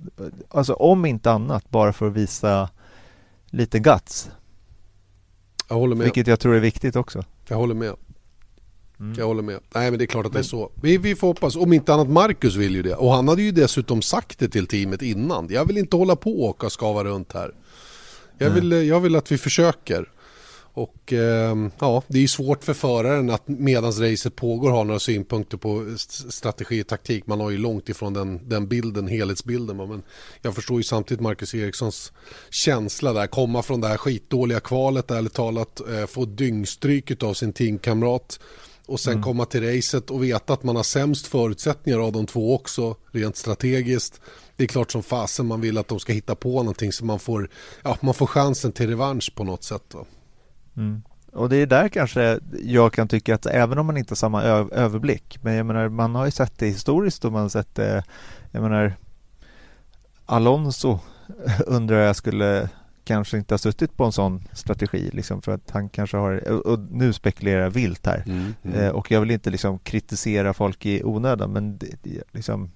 [0.49, 2.69] alltså om inte annat, bara för att visa
[3.45, 4.31] lite guts.
[5.69, 6.03] Jag håller med.
[6.03, 7.23] Vilket jag tror är viktigt också.
[7.47, 7.95] Jag håller med.
[8.99, 9.15] Mm.
[9.17, 9.59] Jag håller med.
[9.73, 10.71] Nej men det är klart att det är så.
[10.81, 11.55] Vi, vi får hoppas.
[11.55, 12.95] Om inte annat Marcus vill ju det.
[12.95, 15.47] Och han hade ju dessutom sagt det till teamet innan.
[15.49, 17.53] Jag vill inte hålla på och åka och skava runt här.
[18.37, 20.09] Jag vill, jag vill att vi försöker.
[20.73, 25.57] Och eh, ja, det är svårt för föraren att medans racet pågår ha några synpunkter
[25.57, 25.85] på
[26.29, 27.27] strategi och taktik.
[27.27, 29.77] Man har ju långt ifrån den, den bilden, helhetsbilden.
[29.77, 30.03] Men
[30.41, 32.11] jag förstår ju samtidigt Marcus Erikssons
[32.49, 33.27] känsla där.
[33.27, 35.81] Komma från det här skitdåliga kvalet, ärligt talat.
[35.89, 38.39] Eh, få dyngstryk av sin teamkamrat.
[38.89, 39.23] Och sen mm.
[39.23, 43.35] komma till racet och veta att man har sämst förutsättningar av de två också, rent
[43.35, 44.21] strategiskt.
[44.55, 47.19] Det är klart som fasen man vill att de ska hitta på någonting så man
[47.19, 47.49] får,
[47.83, 49.83] ja, man får chansen till revansch på något sätt.
[49.87, 50.05] Då.
[50.77, 51.01] Mm.
[51.31, 54.43] Och det är där kanske jag kan tycka att även om man inte har samma
[54.43, 58.03] överblick, men jag menar man har ju sett det historiskt och man har sett det,
[58.51, 58.93] jag menar
[60.25, 60.99] Alonso
[61.65, 62.69] undrar jag skulle
[63.09, 66.79] kanske inte har suttit på en sån strategi liksom för att han kanske har, och,
[66.79, 68.79] nu spekulerar jag vilt här Mm, mm.
[68.79, 72.71] eh, och jag vill inte liksom kritisera folk i onödan men det, liksom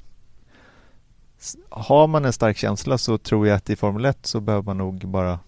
[1.69, 4.77] har man en stark känsla så tror jag att i Formel 1 så behöver man
[4.77, 5.39] nog bara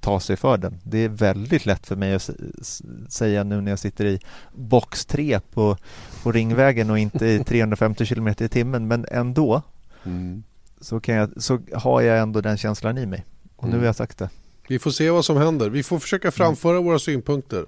[0.00, 0.80] ta sig för den.
[0.84, 2.30] Det är väldigt lätt för mig att
[3.08, 4.20] säga nu när jag sitter i
[4.52, 5.76] box 3 på,
[6.22, 9.62] på Ringvägen och inte i 350 km i timmen men ändå
[10.04, 10.42] Mm.
[10.80, 13.24] så, kan jag, så har jag ändå den känslan i mig.
[13.58, 13.80] Och nu Mm.
[13.80, 14.30] har jag sagt det.
[14.68, 15.70] Vi får se vad som händer.
[15.70, 17.64] Vi får försöka framföra våra synpunkter.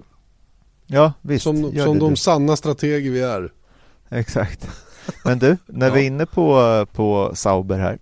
[0.87, 1.43] Ja, visst.
[1.43, 2.15] Som, som de du.
[2.15, 3.51] sanna strateger vi är.
[4.09, 4.67] Exakt.
[5.25, 5.93] Men du, när Ja.
[5.93, 7.99] vi är inne på, på Sauber här.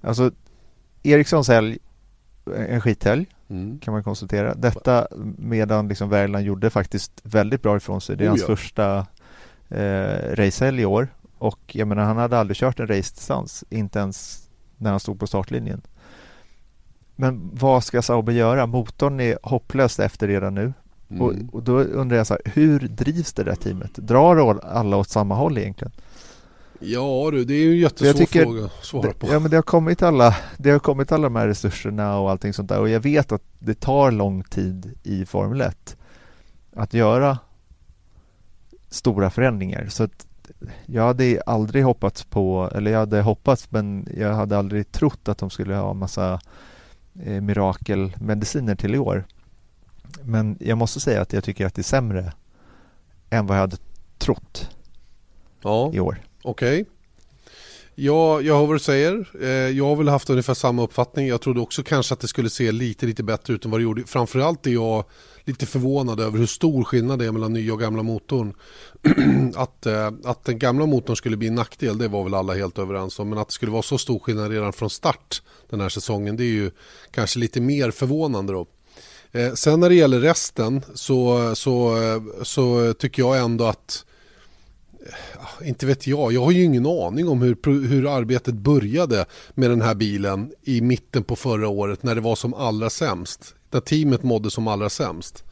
[0.00, 0.30] Alltså,
[1.02, 1.78] Erikssons helg,
[2.56, 3.78] en skithelg Mm.
[3.78, 4.54] kan man konstatera.
[4.54, 8.16] Detta medan liksom Värland gjorde faktiskt väldigt bra ifrån sig.
[8.16, 8.46] Det är Oh, hans ja.
[8.46, 9.06] första
[9.68, 11.08] eh, racehelg i år.
[11.38, 15.26] Och jag menar, han hade aldrig kört en racedistans, inte ens när han stod på
[15.26, 15.82] startlinjen.
[17.16, 18.66] Men vad ska Sauber göra?
[18.66, 20.72] Motorn är hopplöst efter redan nu.
[21.10, 21.22] Mm.
[21.22, 23.94] Och, och då undrar jag så här, hur drivs det där teamet?
[23.94, 25.92] Drar alla åt samma håll egentligen?
[26.78, 29.26] Ja du, det är ju en jättesvår Jag tycker fråga att svara på.
[29.26, 32.30] Det, ja men det har kommit alla, det har kommit alla de här resurserna och
[32.30, 35.96] allting sånt där och jag vet att det tar lång tid i Formel 1
[36.76, 37.38] att göra
[38.88, 40.26] stora förändringar så att
[40.86, 45.38] jag hade aldrig hoppats på, eller jag hade hoppats men jag hade aldrig trott att
[45.38, 46.40] de skulle ha massa
[47.22, 49.24] eh, mirakelmediciner till i år.
[50.24, 52.32] Men jag måste säga att jag tycker att det är sämre
[53.30, 53.76] än vad jag hade
[54.18, 54.70] trott
[55.62, 56.22] Ja, i år.
[56.42, 56.84] okej.
[57.94, 59.26] Ja, jag hör vad du säger.
[59.42, 61.26] Eh, Jag har väl haft ungefär samma uppfattning.
[61.28, 63.84] Jag trodde också kanske att det skulle se lite, lite bättre ut än vad det
[63.84, 64.02] gjorde.
[64.06, 65.04] Framförallt är jag
[65.44, 68.54] lite förvånad över hur stor skillnad det är mellan nya och gamla motorn.
[69.54, 72.78] att, eh, att den gamla motorn skulle bli en nackdel, det var väl alla helt
[72.78, 73.28] överens om.
[73.28, 76.44] Men att det skulle vara så stor skillnad redan från start den här säsongen, det
[76.44, 76.70] är ju
[77.10, 78.66] kanske lite mer förvånande då.
[79.32, 84.04] Eh, Sen när det gäller resten så, så, eh, så tycker jag ändå att
[85.06, 89.70] eh, inte vet jag, jag har ju ingen aning om hur, hur arbetet började med
[89.70, 93.54] den här bilen i mitten på förra året när det var som allra sämst.
[93.74, 95.44] När teamet mådde som allra sämst.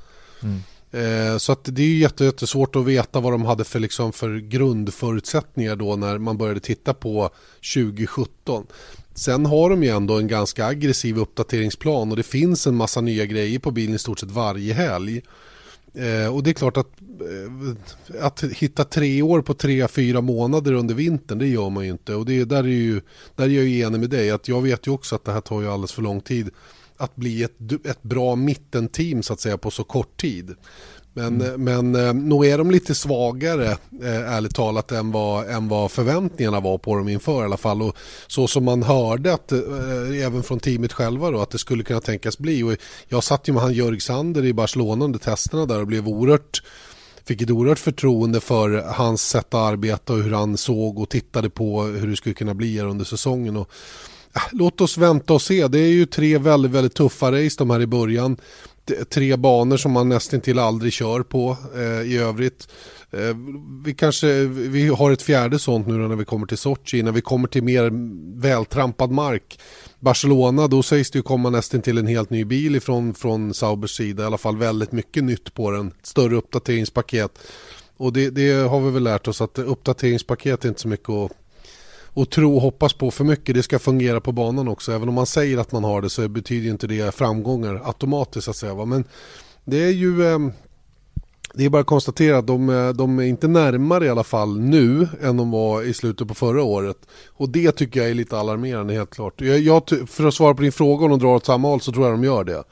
[0.90, 4.12] Eh, Så att det är ju jätte- jättesvårt att veta vad de hade för, liksom,
[4.12, 7.30] för grundförutsättningar då när man började titta på
[7.74, 8.66] 2017.
[9.14, 13.24] Sen har de ju ändå en ganska aggressiv uppdateringsplan och det finns en massa nya
[13.26, 15.22] grejer på bilen i stort sett varje helg.
[15.94, 16.90] Eh, och det är klart att,
[18.18, 21.90] eh, att hitta tre år på tre, fyra månader under vintern, det gör man ju
[21.90, 22.14] inte.
[22.14, 23.00] Och det, där, är ju,
[23.37, 25.40] där är jag ju enig med dig, att jag vet ju också att det här
[25.40, 26.50] tar ju alldeles för lång tid
[26.96, 30.55] att bli ett, ett bra mittenteam så att säga på så kort tid.
[31.14, 33.70] Men, men eh, nog är de lite svagare,
[34.02, 37.83] eh, ärligt talat, än vad, än vad förväntningarna var på dem inför i alla fall.
[37.83, 41.85] Och så som man hörde, att, eh, även från teamet själva, då, att det skulle
[41.85, 42.62] kunna tänkas bli.
[42.62, 42.76] Och
[43.09, 46.62] jag satt ju med han Jörg Sander i Barcelona under testerna där och blev oerhört
[47.24, 51.50] fick ett oerhört förtroende för hans sätt att arbeta och hur han såg och tittade
[51.50, 53.57] på hur det skulle kunna bli här under säsongen.
[53.57, 53.70] Och,
[54.33, 55.68] Ah, låt oss vänta och se.
[55.68, 58.37] Det är ju tre väldigt, väldigt tuffa race de här i början.
[59.11, 62.68] Tre banor som man nästan till aldrig kör på eh, i övrigt.
[63.11, 63.37] Eh,
[63.85, 67.21] vi kanske vi har ett fjärde sånt nu när vi kommer till Sochi, när vi
[67.21, 67.90] kommer till mer
[68.40, 69.59] vältrampad mark.
[70.01, 73.97] Barcelona, då sägs det ju komma nästan till en helt ny bil ifrån, från Saubers
[73.97, 77.38] sida, i alla fall väldigt mycket nytt på den, ett större uppdateringspaket.
[77.97, 81.33] Och det, det har vi väl lärt oss att uppdateringspaket är inte så mycket att,
[82.14, 83.55] och tro och hoppas på för mycket.
[83.55, 84.92] Det ska fungera på banan också.
[84.92, 88.51] Även om man säger att man har det så betyder inte det framgångar automatiskt så
[88.51, 88.85] att säga.
[88.85, 89.05] Men
[89.64, 90.27] det är ju...
[90.27, 90.53] Ehm,
[91.55, 94.61] det är bara att konstatera att de, eh, de är inte närmare i alla fall
[94.61, 96.96] nu än de var i slutet på förra året.
[97.29, 99.40] Och det tycker jag är lite alarmerande helt klart.
[99.40, 101.92] Jag, jag, för att svara på din fråga om de drar åt samma håll så
[101.92, 102.64] tror jag de gör det.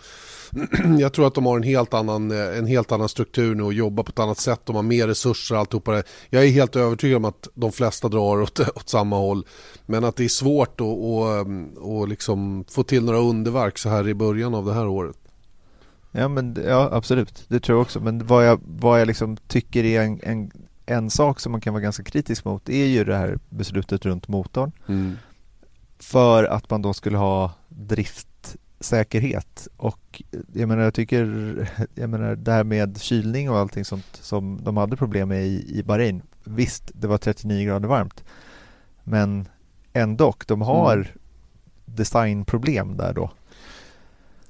[0.99, 3.73] Jag tror att de har en helt annan, eh, en helt annan struktur nu och
[3.73, 4.61] jobbar på ett annat sätt.
[4.65, 6.03] De har mer resurser och alltihopa det.
[6.31, 9.47] Jag är helt övertygad om att de flesta drar åt, åt samma håll.
[9.87, 11.47] Men att det är svårt att, att,
[11.87, 15.17] att liksom få till några underverk så här i början av det här året.
[16.13, 18.01] Ja, men, ja absolut, det tror jag också.
[18.01, 20.51] Men vad jag, vad jag liksom tycker är en, en,
[20.87, 24.29] en sak som man kan vara ganska kritisk mot är ju det här beslutet runt
[24.29, 24.73] motorn.
[25.99, 27.53] För att man då skulle ha
[28.81, 29.69] driftsäkerhet.
[29.77, 31.27] Och jag menar, jag tycker,
[31.95, 35.79] jag menar det här med kylning och allting sånt som de hade problem med i,
[35.79, 36.23] i Bahrain.
[36.45, 38.25] Visst, det var 39 grader varmt.
[39.05, 39.49] Men
[39.93, 41.09] ändå, de har
[41.85, 43.31] designproblem där då.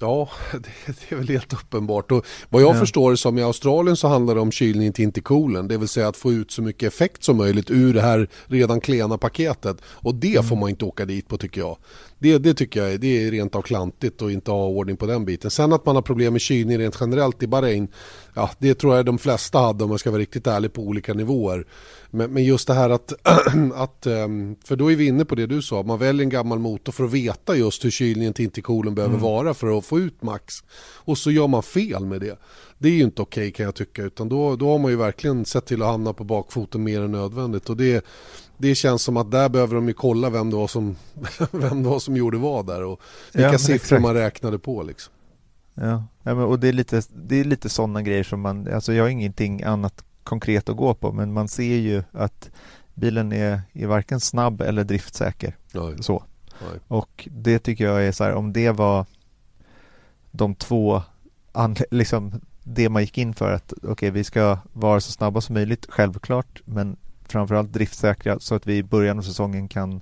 [0.01, 2.13] Ja, det, det, är väl helt uppenbart.
[2.13, 2.81] Och vad jag ja.
[2.81, 5.69] förstår som i Australien så handlar det om kylning till intercoolen.
[5.69, 8.81] Det vill säga att få ut så mycket effekt som möjligt ur det här redan
[8.81, 9.77] klena paketet.
[9.85, 10.45] Och det mm.
[10.45, 11.77] får man inte åka dit på tycker jag.
[12.21, 15.07] Det, det tycker jag är, det är rent av klantigt och inte ha ordning på
[15.07, 15.51] den biten.
[15.51, 17.89] Sen att man har problem med kylning rent generellt i Bahrain,
[18.35, 21.15] ja det tror jag de flesta hade om man ska vara riktigt ärlig på olika
[21.15, 21.67] nivåer.
[22.11, 23.13] Men, men just det här att,
[23.75, 26.59] att, ehm, för då är vi inne på det du sa, man väljer en gammal
[26.59, 29.25] motor för att veta just hur kylningen till intercoolen behöver mm.
[29.25, 30.55] vara för att få ut max.
[30.95, 32.39] Och så gör man fel med det.
[32.79, 34.97] Det är ju inte okej okay, kan jag tycka, utan då, då har man ju
[34.97, 37.71] verkligen sett till att hamna på bakfoten mer än nödvändigt.
[37.71, 38.05] Och det,
[38.61, 40.97] det känns som att där behöver de ju kolla vem det var som,
[41.51, 43.01] vem det var som gjorde vad där och
[43.33, 44.03] vilka ja, siffror exakt.
[44.03, 45.13] man räknade på liksom.
[45.75, 48.93] Ja, ja men, och det är lite, det är lite sådana grejer som man, alltså
[48.93, 52.51] jag har ingenting annat konkret att gå på men man ser ju att
[52.95, 55.57] bilen är, är varken snabb eller driftsäker.
[55.73, 56.03] Nej.
[56.03, 56.25] Så.
[56.61, 56.81] Nej.
[56.89, 59.07] Och det tycker jag är så här, om det var
[60.31, 61.03] de två,
[61.91, 65.55] liksom det man gick in för att okej okay, vi ska vara så snabba som
[65.55, 66.97] möjligt, självklart, men
[67.31, 70.01] framförallt driftsäkra så att vi i början av säsongen kan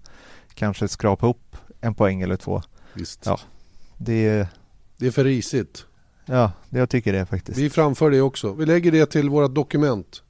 [0.55, 2.62] kanske skrapa ihop en poäng eller två.
[2.95, 3.27] Visst.
[3.27, 3.41] Ja,
[3.97, 4.49] det,
[4.97, 5.87] det är för risigt.
[6.27, 7.59] Ja, jag tycker det faktiskt.
[7.59, 8.53] Vi framför det också.
[8.53, 10.23] Vi lägger det till vårt dokument.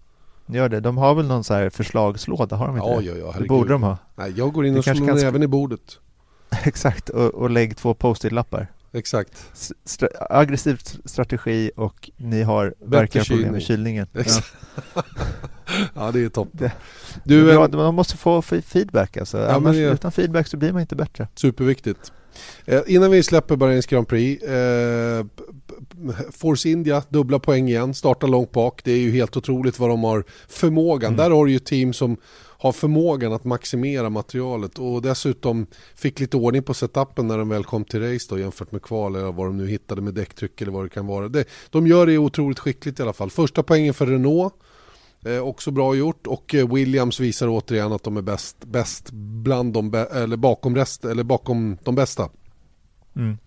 [0.46, 0.80] Gör det.
[0.80, 3.20] De har väl någon så här förslagslåda, har de inte ja, det?
[3.20, 3.98] Ja, ja, Det borde de ha.
[4.16, 5.18] Nej, jag går in och slår kan...
[5.18, 5.98] även i bordet.
[6.64, 8.66] Exakt, och, och lägg två post-it-lappar.
[8.92, 9.50] Exakt.
[9.84, 14.06] Stra aggressiv strategi och ni har verkliga problem med kylningen.
[14.12, 14.22] Ja.
[15.94, 16.70] ja, det är toppen.
[17.24, 19.38] Du, ja, man måste få feedback alltså.
[19.38, 19.82] Ja, Annars, det...
[19.82, 21.28] Utan feedback så blir man inte bättre.
[21.34, 22.12] Superviktigt.
[22.64, 24.42] Eh, innan vi släpper Bahrains Grand Prix.
[24.42, 25.26] Eh,
[26.32, 28.80] Force India, dubbla poäng igen, startar långt bak.
[28.84, 31.14] Det är ju helt otroligt vad de har förmågan.
[31.14, 31.16] Mm.
[31.16, 32.16] Där har du ju team som
[32.60, 37.64] har förmågan att maximera materialet och dessutom fick lite ordning på setupen när de väl
[37.64, 40.72] kom till race då jämfört med kval eller vad de nu hittade med däcktryck eller
[40.72, 41.28] vad det kan vara.
[41.28, 43.30] Det, de gör det otroligt skickligt i alla fall.
[43.30, 44.54] Första poängen för Renault
[45.24, 49.72] Eh, också bra gjort och eh, Williams visar återigen att de är bäst, bäst bland
[49.72, 52.30] de, eller bakom, rest, eller bakom de bästa.
[53.16, 53.38] Mm.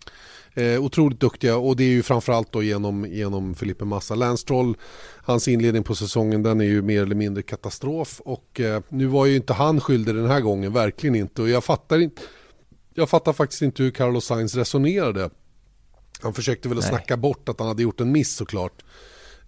[0.53, 4.15] Eh, otroligt duktiga och det är ju framförallt då genom, genom Felipe Massa.
[4.15, 4.45] Lance
[5.23, 9.25] hans inledning på säsongen den är ju mer eller mindre katastrof och eh, nu var
[9.25, 12.21] ju inte han skyldig den här gången, verkligen inte och jag fattar inte
[12.93, 15.29] jag fattar faktiskt inte hur Carlos Sainz resonerade.
[16.21, 18.83] Han försökte väl att snacka bort att han hade gjort en miss såklart.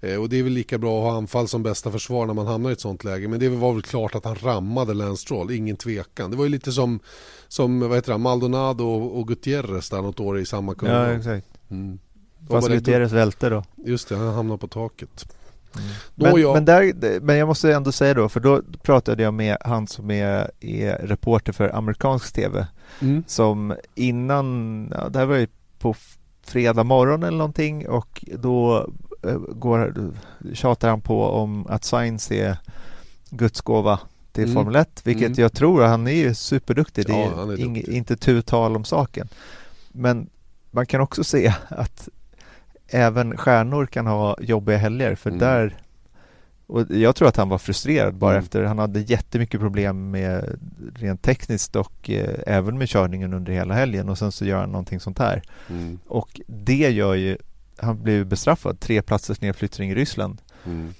[0.04, 2.48] Eh, och det är väl lika bra att ha anfall som bästa försvar när man
[2.48, 3.28] hamnar i ett sånt läge.
[3.28, 6.32] Men det var väl klart att han rammade Lance Stroll, ingen tvekan.
[6.32, 7.00] Det var ju lite som,
[7.48, 11.10] som vad heter han, Maldonado och, Gutierrez där något år i samma kurva.
[11.10, 11.48] Ja, exakt.
[11.70, 12.00] Mm.
[12.50, 13.63] Fast Gutierrez välte då.
[13.86, 15.36] Just det, han hamnade på taket.
[15.76, 15.88] Mm.
[16.16, 16.54] Men, jag...
[16.54, 20.12] men, där, men jag måste ändå säga då, för då pratade jag med han som
[20.12, 22.68] är, är reporter för amerikansk tv.
[23.02, 23.24] Mm.
[23.28, 25.48] Som innan, ja, det här var ju
[25.80, 25.96] på
[26.46, 28.89] fredag morgon eller någonting och då
[29.49, 30.12] går,
[30.53, 32.57] tjatar han på om att Science är
[33.29, 33.99] Guds gåva
[34.31, 34.55] till mm.
[34.55, 35.41] Formel 1, vilket mm.
[35.41, 37.05] jag tror, han är ju superduktig.
[37.05, 39.27] Det är, är ing, inte tu tal om saken.
[39.91, 40.29] Men
[40.71, 42.09] man kan också se att
[42.88, 45.39] även stjärnor kan ha jobbiga helger, för mm.
[45.39, 45.77] där
[46.67, 48.43] och jag tror att han var frustrerad bara mm.
[48.43, 50.59] efter, han hade jättemycket problem med
[50.95, 54.69] rent tekniskt och eh, även med körningen under hela helgen och sen så gör han
[54.69, 55.41] någonting sånt här.
[55.69, 55.99] Mm.
[56.07, 57.38] Och det gör ju
[57.77, 60.41] han blev bestraffad, tre platsers nedflyttning i Ryssland.
[60.65, 60.93] Mm.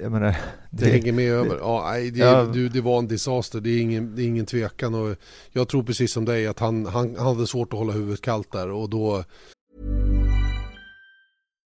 [0.00, 0.26] Jag menar,
[0.70, 1.58] det, det hänger med det, över.
[1.58, 2.44] Ja, nej, det, ja.
[2.44, 4.94] Du, det var en disaster, det är ingen, det är ingen tvekan.
[4.94, 5.16] Och
[5.52, 8.52] jag tror precis som dig att han, han, han hade svårt att hålla huvudet kallt
[8.52, 9.24] där och då...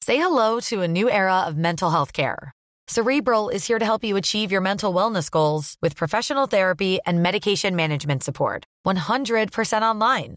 [0.07, 2.53] Say hello to a new era of mental health care.
[2.87, 7.23] Cerebral is here to help you achieve your mental wellness goals with professional therapy and
[7.23, 8.65] medication management support.
[8.87, 10.37] 100% online.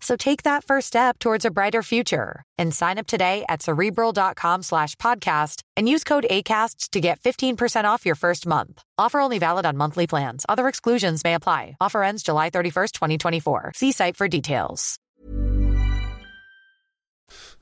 [0.00, 4.62] So take that first step towards a brighter future and sign up today at cerebral.com
[4.62, 8.82] slash podcast and use code ACasts to get 15% off your first month.
[8.98, 10.44] Offer only valid on monthly plans.
[10.48, 11.76] Other exclusions may apply.
[11.80, 13.72] Offer ends July 31st, 2024.
[13.74, 14.96] See site for details.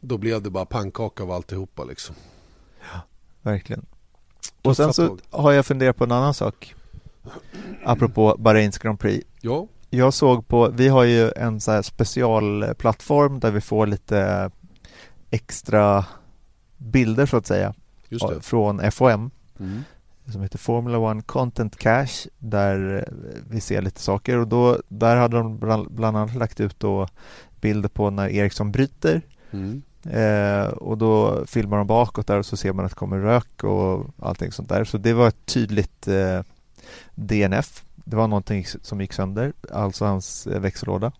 [0.00, 2.14] Då blev det bara pannkaka av alltihopa liksom.
[2.92, 3.00] Ja,
[3.42, 3.86] verkligen.
[4.62, 6.74] Och sen så har jag funderat på en annan sak.
[7.84, 9.26] Apropå Bahrains Grand Prix.
[9.40, 9.66] Ja.
[9.94, 14.50] Jag såg på, vi har ju en så specialplattform där vi får lite
[15.30, 16.04] extra
[16.76, 17.74] bilder så att säga
[18.40, 19.30] från FOM
[19.60, 19.82] Mm.
[20.32, 23.08] som heter Formula One Content Cache där
[23.50, 27.08] vi ser lite saker och då, där hade de bland, bland annat lagt ut då
[27.60, 29.82] bilder på när Ericsson bryter Mm.
[30.10, 33.64] eh, och då filmar de bakåt där och så ser man att det kommer rök
[33.64, 34.84] och allting sånt där.
[34.84, 36.40] Så det var ett tydligt eh,
[37.14, 37.84] DNF.
[38.04, 41.12] Det var någonting som gick sönder, alltså hans eh, växellåda.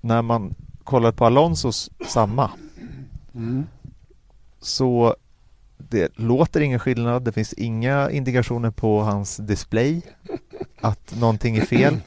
[0.00, 0.54] När man
[0.84, 2.50] kollar på Alonsos samma
[3.34, 3.66] Mm.
[4.60, 5.16] så
[5.78, 7.22] det låter ingen skillnad.
[7.24, 10.02] Det finns inga indikationer på hans display
[10.80, 12.00] att någonting är fel.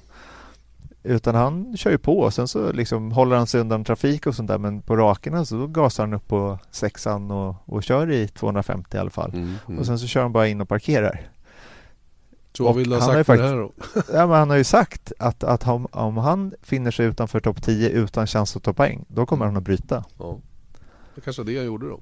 [1.04, 4.36] Utan han kör ju på och sen så liksom håller han sig undan trafik och
[4.36, 8.28] sånt där men på rakerna så gasar han upp på sexan och, och kör i
[8.28, 9.32] 250 i alla fall.
[9.34, 9.56] Mm.
[9.68, 9.80] Mm.
[9.80, 11.30] Och sen så kör han bara in och parkerar.
[12.58, 13.72] Så vad vill du ha han har ju sagt då?
[14.14, 17.64] Ja, men han har ju sagt att, att om, om han finner sig utanför topp
[17.64, 20.04] 10 utan chans att ta poäng, då kommer han att bryta.
[20.20, 20.40] Ja.
[21.16, 22.00] Det kanske var det jag gjorde då.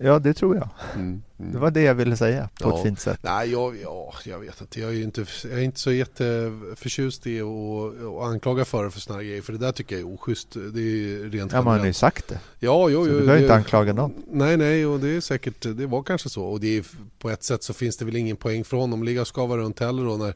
[0.00, 0.68] Ja, det tror jag.
[0.94, 1.22] Mm.
[1.38, 1.52] Mm.
[1.52, 2.76] Det var det jag ville säga på Ja.
[2.76, 3.18] ett fint sätt.
[3.22, 4.80] Nej, jag, ja, jag vet inte.
[4.80, 5.24] Jag är, inte.
[5.42, 9.42] jag är inte så jätteförtjust i att anklaga förare för sådana grejer.
[9.42, 10.52] För det där tycker jag är oschysst.
[10.52, 12.40] Det är rent Ja, man har ju sagt det.
[12.58, 14.14] Ja, jo, Så jo, du behöver inte anklaga någon.
[14.30, 16.44] Nej, nej, och det är säkert, det var kanske så.
[16.44, 16.84] Och det är,
[17.18, 19.56] på ett sätt så finns det väl ingen poäng för honom att ligga och skava
[19.56, 20.34] runt heller då när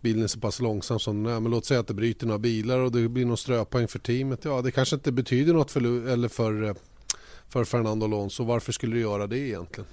[0.00, 1.40] bilen är så pass långsam som den är.
[1.40, 4.44] Men låt säga att det bryter några bilar och det blir någon ströpoäng för teamet.
[4.44, 6.74] Ja, det kanske inte betyder något för, eller för, eh,
[7.48, 8.44] för Fernando Alonso.
[8.44, 9.88] Varför skulle det göra det egentligen?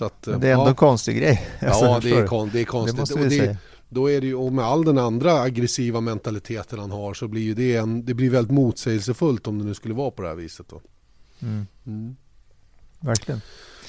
[0.00, 1.48] Att, Men det är ändå ja, en konstig grej.
[1.60, 2.28] Alltså, Ja, det är, du?
[2.28, 3.16] kon, det är det konstigt.
[3.16, 3.56] det, säga.
[3.88, 7.42] då är det ju, och med all den andra aggressiva mentaliteten han har så blir
[7.42, 10.34] ju det, en, det blir väldigt motsägelsefullt om det nu skulle vara på det här
[10.34, 10.68] viset.
[10.68, 10.80] Då.
[11.42, 12.16] Mm, Mm.
[13.00, 13.40] verkligen.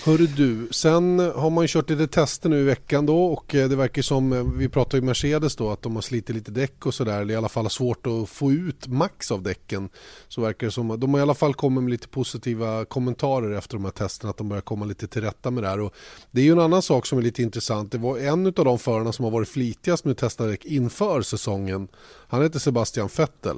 [0.03, 3.69] Hörru du, sen har man ju kört lite tester nu i veckan då och eh,
[3.69, 6.85] det verkar som, eh, vi pratar ju Mercedes då, att de har slitit lite däck
[6.85, 9.89] och sådär, eller i alla fall svårt att få ut max av däcken.
[10.27, 13.77] Så verkar det som, de har i alla fall kommit med lite positiva kommentarer efter
[13.77, 15.79] de här testerna, att de börjar komma lite till rätta med det här.
[15.79, 15.93] Och
[16.31, 18.79] det är ju en annan sak som är lite intressant, det var en av de
[18.79, 21.87] förarna som har varit flitigast med att testa däck inför säsongen.
[22.27, 23.57] Han heter Sebastian Vettel.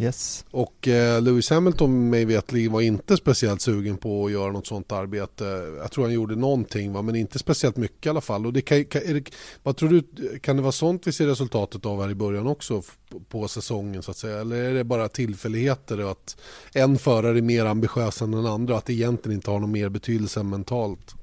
[0.00, 0.44] Yes.
[0.50, 4.92] Och eh, Lewis Hamilton mig vetligen var inte speciellt sugen på att göra något sånt
[4.92, 5.44] arbete.
[5.78, 7.02] Jag tror han gjorde någonting va?
[7.02, 8.46] men inte speciellt mycket i alla fall.
[8.46, 9.30] Och det kan, kan, det,
[9.62, 10.02] vad tror du,
[10.38, 12.82] kan det vara sånt vi ser resultatet av här i början också
[13.28, 14.40] på säsongen så att säga?
[14.40, 16.36] Eller är det bara tillfälligheter och att
[16.74, 19.88] en förare är mer ambitiös än den andra att det egentligen inte har någon mer
[19.88, 21.14] betydelse än mentalt?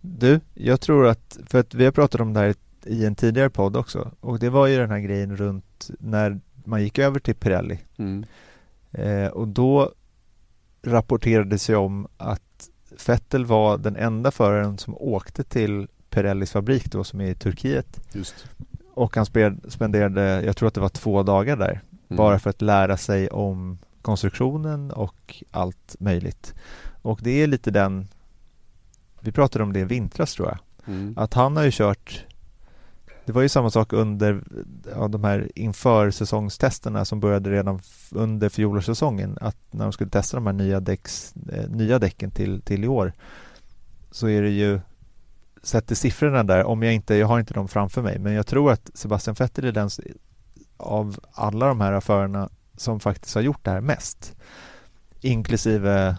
[0.00, 2.54] Du, jag tror att, för att vi har pratat om det här
[2.86, 6.82] i en tidigare podd också och det var ju den här grejen runt när man
[6.82, 8.24] gick över till Pirelli Mm.
[8.90, 9.92] eh, och då
[10.82, 12.68] rapporterades ju om att
[13.06, 18.00] Vettel var den enda föraren som åkte till Pirellis fabrik då som är i Turkiet
[18.12, 18.46] Just.
[18.94, 19.26] och han
[19.68, 22.16] spenderade, jag tror att det var två dagar där Mm.
[22.16, 26.54] bara för att lära sig om konstruktionen och allt möjligt.
[27.02, 28.08] Och det är lite den,
[29.20, 30.58] vi pratade om det i vintras tror jag,
[30.94, 31.14] Mm.
[31.18, 32.24] att han har ju kört
[33.24, 34.42] det var ju samma sak under
[34.94, 40.36] ja, de här inför säsongstesterna som började redan under fjolårssäsongen att när de skulle testa
[40.36, 43.12] de här nya, däcks, eh, nya däcken till, till i år
[44.10, 44.80] så är det ju
[45.62, 48.46] sett till siffrorna där, om jag inte, jag har inte dem framför mig, men jag
[48.46, 49.90] tror att Sebastian Vettel är den
[50.76, 54.36] av alla de här förarna som faktiskt har gjort det här mest.
[55.20, 56.16] Inklusive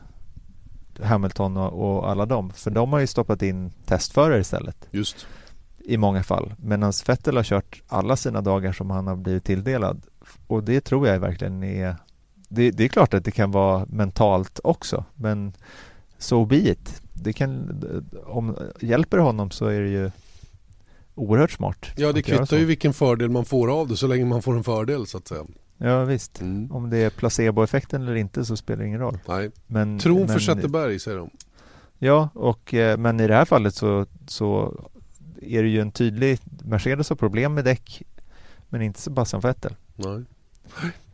[1.02, 5.28] Hamilton och, och alla dem, för de har ju stoppat in testförare istället Just
[5.86, 6.54] i många fall.
[6.58, 10.02] Medan Vettel har kört alla sina dagar som han har blivit tilldelad.
[10.48, 11.96] Och det tror jag verkligen är...
[12.50, 15.54] Det, det är klart att det kan vara mentalt också, men
[16.18, 17.02] so be it.
[17.14, 17.84] Det kan,
[18.26, 20.12] om hjälper honom så är det ju
[21.16, 21.86] oerhört smart.
[21.98, 24.64] Ja, det kvittar ju vilken fördel man får av det så länge man får en
[24.64, 25.44] fördel så att säga.
[25.78, 26.42] Ja, visst.
[26.42, 26.72] Mm.
[26.72, 29.18] Om det är placeboeffekten eller inte så spelar det ingen roll.
[29.28, 29.52] Nej.
[29.68, 31.30] Men, Tron för men- Zetterberg säger de.
[32.00, 34.80] Ja, och, eh, men i det här fallet så, så
[35.48, 36.40] är det ju en tydlig...
[36.64, 38.02] Mercedes har problem med däck,
[38.70, 39.76] men inte Sebastian Vettel.
[39.96, 40.24] Nej.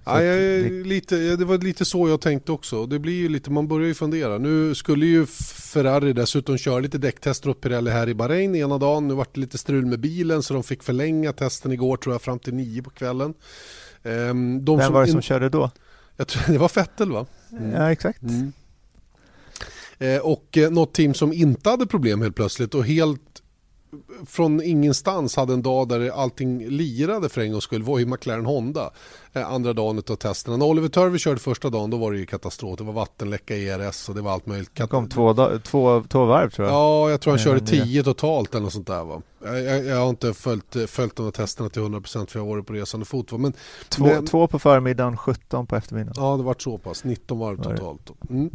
[0.05, 0.37] Så Nej, jag
[0.71, 2.85] det- lite, ja, det var lite så jag tänkte också.
[2.85, 4.37] Det blir ju lite, man börjar ju fundera.
[4.37, 9.07] Nu skulle ju Ferrari dessutom köra lite däcktester åt Pirelli här i Bahrain ena dagen.
[9.07, 12.21] Nu vart det lite strul med bilen så de fick förlänga testen igår tror jag
[12.21, 13.33] fram till nio på kvällen.
[14.03, 15.71] Ehm, de Vem var det in- som körde då?
[16.17, 17.25] Jag tror, det var Vettel va?
[17.51, 17.71] Mm.
[17.71, 18.21] Ja, exakt.
[18.21, 18.51] Mm.
[19.99, 23.28] Eh, och eh, något team som inte hade problem helt plötsligt och helt
[24.25, 28.45] från ingenstans hade en dag där allting lirade för en gångs skull var ju McLaren
[28.45, 28.89] Honda
[29.33, 30.57] eh, andra dagen av testerna.
[30.57, 32.77] När Oliver Turvey körde första dagen då var det ju katastrof.
[32.77, 34.69] Det var vattenläcka i ERS och det var allt möjligt.
[34.73, 35.33] Det kom två,
[35.63, 36.75] två, två varv tror jag.
[36.75, 39.21] Ja, jag tror han Eh, körde tio totalt eller något sånt där va.
[39.43, 42.67] Jag, jag, har inte följt, följt de här testerna till 100% för jag har varit
[42.67, 43.31] på resande fot.
[43.31, 43.37] Va?
[43.37, 43.53] Men,
[43.89, 46.23] två, men- två på förmiddagen, 17 på eftermiddagen.
[46.23, 47.03] Ja, det var så pass.
[47.03, 48.11] 19 varv Var totalt.
[48.29, 48.49] Mm.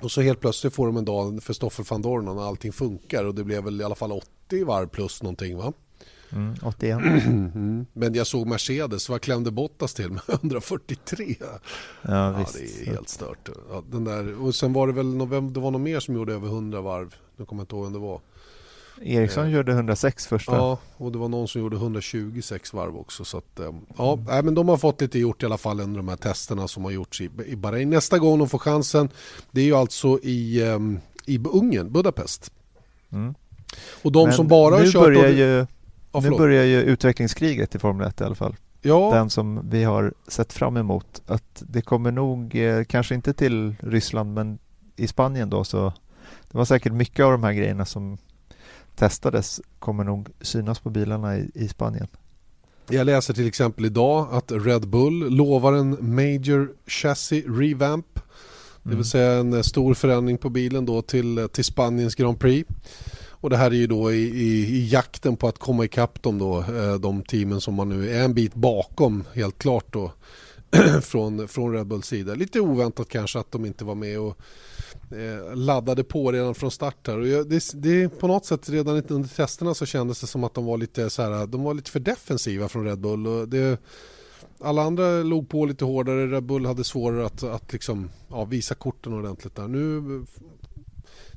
[0.00, 3.24] Och så helt plötsligt får de en dag för Stoffel van Dorn när allting funkar
[3.24, 5.72] och det blev väl i alla fall 80 varv plus någonting va?
[6.32, 6.98] Mm, 81.
[7.26, 7.86] Mm.
[7.92, 11.36] Men jag såg Mercedes, vad klämde Bottas till med 143?
[11.40, 11.46] Ja,
[12.02, 12.54] Ja, visst.
[12.54, 13.48] det är helt stört.
[13.70, 16.34] Ja, den där, och sen var det väl någon, det var någon mer som gjorde
[16.34, 17.14] över 100 varv.
[17.36, 18.20] Nu kommer jag inte ihåg vem det var.
[19.02, 19.50] Eriksson Eh.
[19.50, 20.52] gjorde 106 första.
[20.56, 23.24] Ja, och det var någon som gjorde 126 varv också.
[23.24, 26.08] Så att, eh, ja, men de har fått lite gjort i alla fall under de
[26.08, 27.90] här testerna som har gjorts i, i Bahrain.
[27.90, 29.08] Nästa gång de får chansen,
[29.50, 30.78] det är ju alltså i, eh,
[31.26, 32.52] i Ungern, Budapest.
[33.12, 33.34] Mm.
[34.02, 35.04] Och de Men som bara har nu kört...
[35.04, 35.66] Börjar ju,
[36.12, 38.56] ja, nu börjar ju utvecklingskriget i Formel 1 i alla fall.
[38.82, 41.22] ja, Den som vi har sett fram emot.
[41.26, 42.56] Att det kommer nog,
[42.88, 44.58] kanske inte till Ryssland, men
[44.96, 45.92] i Spanien då så
[46.50, 48.18] det var säkert mycket av de här grejerna som
[48.98, 52.06] testades kommer nog synas på bilarna i, i Spanien.
[52.90, 58.06] Jag läser till exempel idag att Red Bull lovar en Major Chassis Revamp.
[58.14, 58.20] Det
[58.84, 58.98] Mm.
[58.98, 62.70] vill säga en stor förändring på bilen då till, till Spaniens Grand Prix.
[63.40, 66.38] Och det här är ju då i, i, i jakten på att komma ikapp dem
[66.38, 70.12] då, eh, de teamen som man nu är en bit bakom helt klart då
[71.02, 72.34] från, från Red Bulls sida.
[72.34, 74.38] Lite oväntat kanske att de inte var med och
[75.54, 77.18] laddade på redan från start här.
[77.18, 80.54] Och jag, det, det på något sätt redan under testerna så kändes det som att
[80.54, 83.26] de var lite så här, de var lite för defensiva från Red Bull.
[83.26, 83.80] Och det,
[84.60, 88.74] alla andra låg på lite hårdare, Red Bull hade svårare att, att liksom, ja, visa
[88.74, 89.68] korten ordentligt där.
[89.68, 90.00] Nu,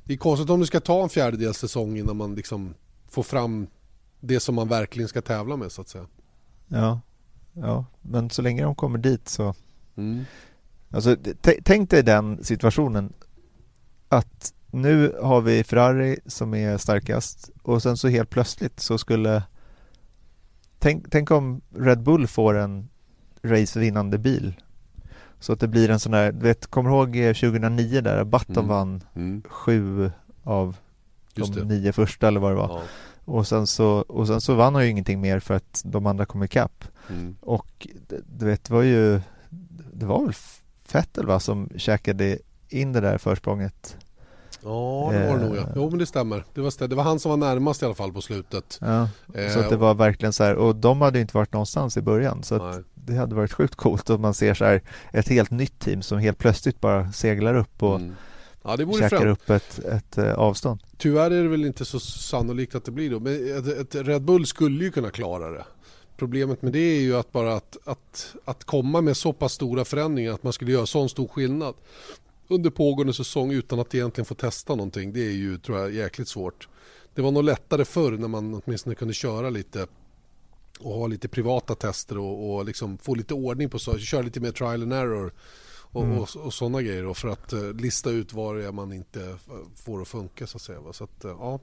[0.04, 2.74] det är konstigt om du ska ta en fjärdedels säsong innan man liksom
[3.08, 3.66] får fram
[4.20, 6.06] det som man verkligen ska tävla med så att säga.
[6.68, 7.00] Ja,
[7.52, 9.54] ja, men så länge de kommer dit så
[9.96, 10.24] Mm.
[10.90, 11.16] Alltså,
[11.64, 13.12] tänk dig den situationen
[14.12, 19.42] att nu har vi Ferrari som är starkast och sen så helt plötsligt så skulle
[20.78, 22.88] Tänk, tänk om Red Bull får en
[23.42, 24.54] racevinnande bil
[25.40, 28.24] så att det blir en sån där, du vet, kommer du ihåg eh, 2009 där
[28.24, 28.68] Button Mm.
[28.68, 29.42] vann Mm.
[29.48, 30.10] sju
[30.42, 30.76] av
[31.34, 32.82] de nio första eller vad det var Ja.
[33.24, 36.26] och, sen så, och sen så vann han ju ingenting mer för att de andra
[36.26, 37.36] kom ikapp Mm.
[37.40, 37.88] och
[38.38, 39.20] du vet, det var ju
[39.92, 40.34] Det var väl
[40.92, 42.38] Vettel va som käkade
[42.68, 43.96] in det där försprånget
[44.64, 45.60] Ja, det var det nog ja.
[45.60, 45.66] Eh.
[45.76, 46.44] Jo men det stämmer.
[46.54, 48.78] Det var, det var han som var närmast i alla fall på slutet.
[48.80, 49.08] ja.
[49.34, 52.02] Eh, Så att det var verkligen så här och de hade inte varit någonstans i
[52.02, 52.84] början så att Nej.
[52.94, 54.82] det hade varit sjukt coolt om man ser så här
[55.12, 58.14] ett helt nytt team som helt plötsligt bara seglar upp och Mm.
[58.64, 59.24] Ja det käkar främt.
[59.38, 60.80] upp ett, ett eh, avstånd.
[60.96, 63.20] Tyvärr är det väl inte så sannolikt att det blir då.
[63.20, 65.64] Men ett, ett Red Bull skulle ju kunna klara det.
[66.16, 69.84] Problemet med det är ju att bara att, att, att komma med så pass stora
[69.84, 71.74] förändringar att man skulle göra sån stor skillnad
[72.52, 75.12] under pågående säsong utan att egentligen få testa någonting.
[75.12, 76.68] Det är ju tror jag jäkligt svårt.
[77.14, 79.86] Det var nog lättare förr när man åtminstone kunde köra lite
[80.80, 84.40] och ha lite privata tester och, och liksom få lite ordning på så, köra lite
[84.40, 85.32] mer trial and error
[85.94, 86.18] och, Mm.
[86.18, 89.36] och, och sådana grejer då, för att eh, lista ut vad det är man inte
[89.76, 90.80] får att funka så att säga.
[90.80, 90.92] va.
[90.92, 91.60] Så att, eh, ja.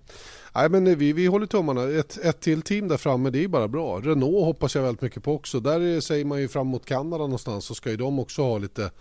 [0.55, 1.83] Nej, men vi, vi håller tummarna.
[1.83, 3.99] Ett, ett till team där framme, det är bara bra.
[3.99, 5.59] Renault hoppas jag väldigt mycket på också.
[5.59, 8.57] Där är- säger man ju fram mot Kanada någonstans så ska ju de också ha
[8.57, 8.91] lite,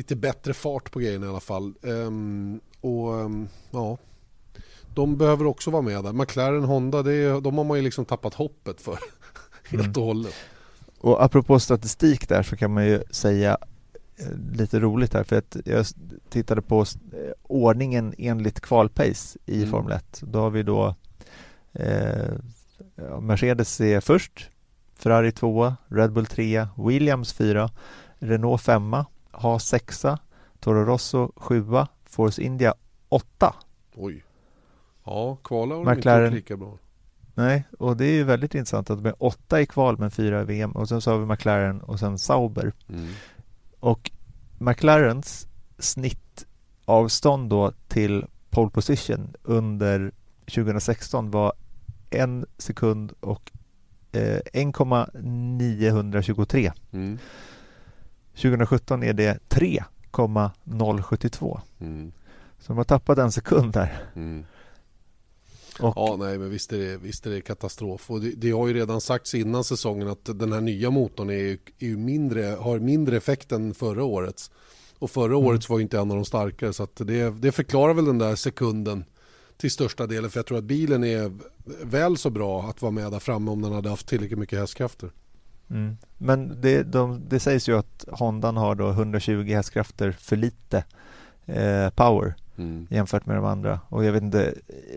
[0.00, 1.74] lite bättre fart på grejerna i alla fall.
[1.82, 3.98] Ehm, och ehm, ja,
[4.94, 6.12] de behöver också vara med där.
[6.12, 8.98] McLaren, Honda, det är, de har man ju liksom tappat hoppet för.
[9.70, 10.34] Helt och hållet.
[11.00, 13.58] Och apropå statistik där så kan man ju säga
[14.16, 15.86] eh, lite roligt här för att jag
[16.28, 16.86] tittade på eh,
[17.42, 19.70] ordningen enligt kvalpace i Mm.
[19.70, 20.22] Formel 1.
[20.22, 20.94] Då har vi då
[21.72, 22.34] eh,
[23.20, 24.50] Mercedes är först,
[24.96, 27.70] Ferrari tvåa, Red Bull trea, Williams fyra,
[28.18, 29.06] Renault femma,
[29.40, 30.18] Haas sexa,
[30.60, 32.74] Toro Rosso sjua, Force India
[33.08, 33.54] åtta.
[33.94, 34.24] Oj.
[35.04, 36.24] Ja, kvala har inte McLaren.
[36.24, 36.78] gjort lika bra.
[37.34, 40.42] Nej, och det är ju väldigt intressant att de är åtta i kval men fyra
[40.42, 42.72] i VM och sen så har vi McLaren och sen Sauber.
[42.88, 43.08] Mm.
[43.80, 44.10] Och
[44.58, 45.46] McLarens
[45.78, 50.12] snittavstånd då till pole position under
[50.44, 51.52] 2016 var
[52.10, 53.52] en sekund och
[54.12, 56.72] eh, 1,923.
[56.92, 57.18] Mm.
[58.42, 61.60] 2017 är det 3,072.
[61.80, 62.12] Mm.
[62.58, 64.02] Så de har tappat en sekund där.
[64.16, 64.44] Mm.
[65.80, 68.10] Och, Ja, nej, men visst är det, visst är det katastrof.
[68.10, 71.58] Och det, det har ju redan sagts innan säsongen att den här nya motorn är,
[71.78, 74.50] är mindre, har mindre effekt än förra årets.
[74.98, 75.46] Och förra Mm.
[75.46, 78.18] årets var ju inte en av de starkare så att det, det förklarar väl den
[78.18, 79.04] där sekunden
[79.56, 80.30] till största delen.
[80.30, 81.32] För jag tror att bilen är
[81.84, 85.10] väl så bra att vara med där framme om den hade haft tillräckligt mycket hästkrafter.
[85.70, 85.96] Mm.
[86.18, 90.84] Men det, de, det sägs ju att Hondan har då 120 hästkrafter för lite
[91.46, 92.86] eh, power Mm.
[92.90, 93.80] jämfört med de andra.
[93.88, 94.54] Och jag vet inte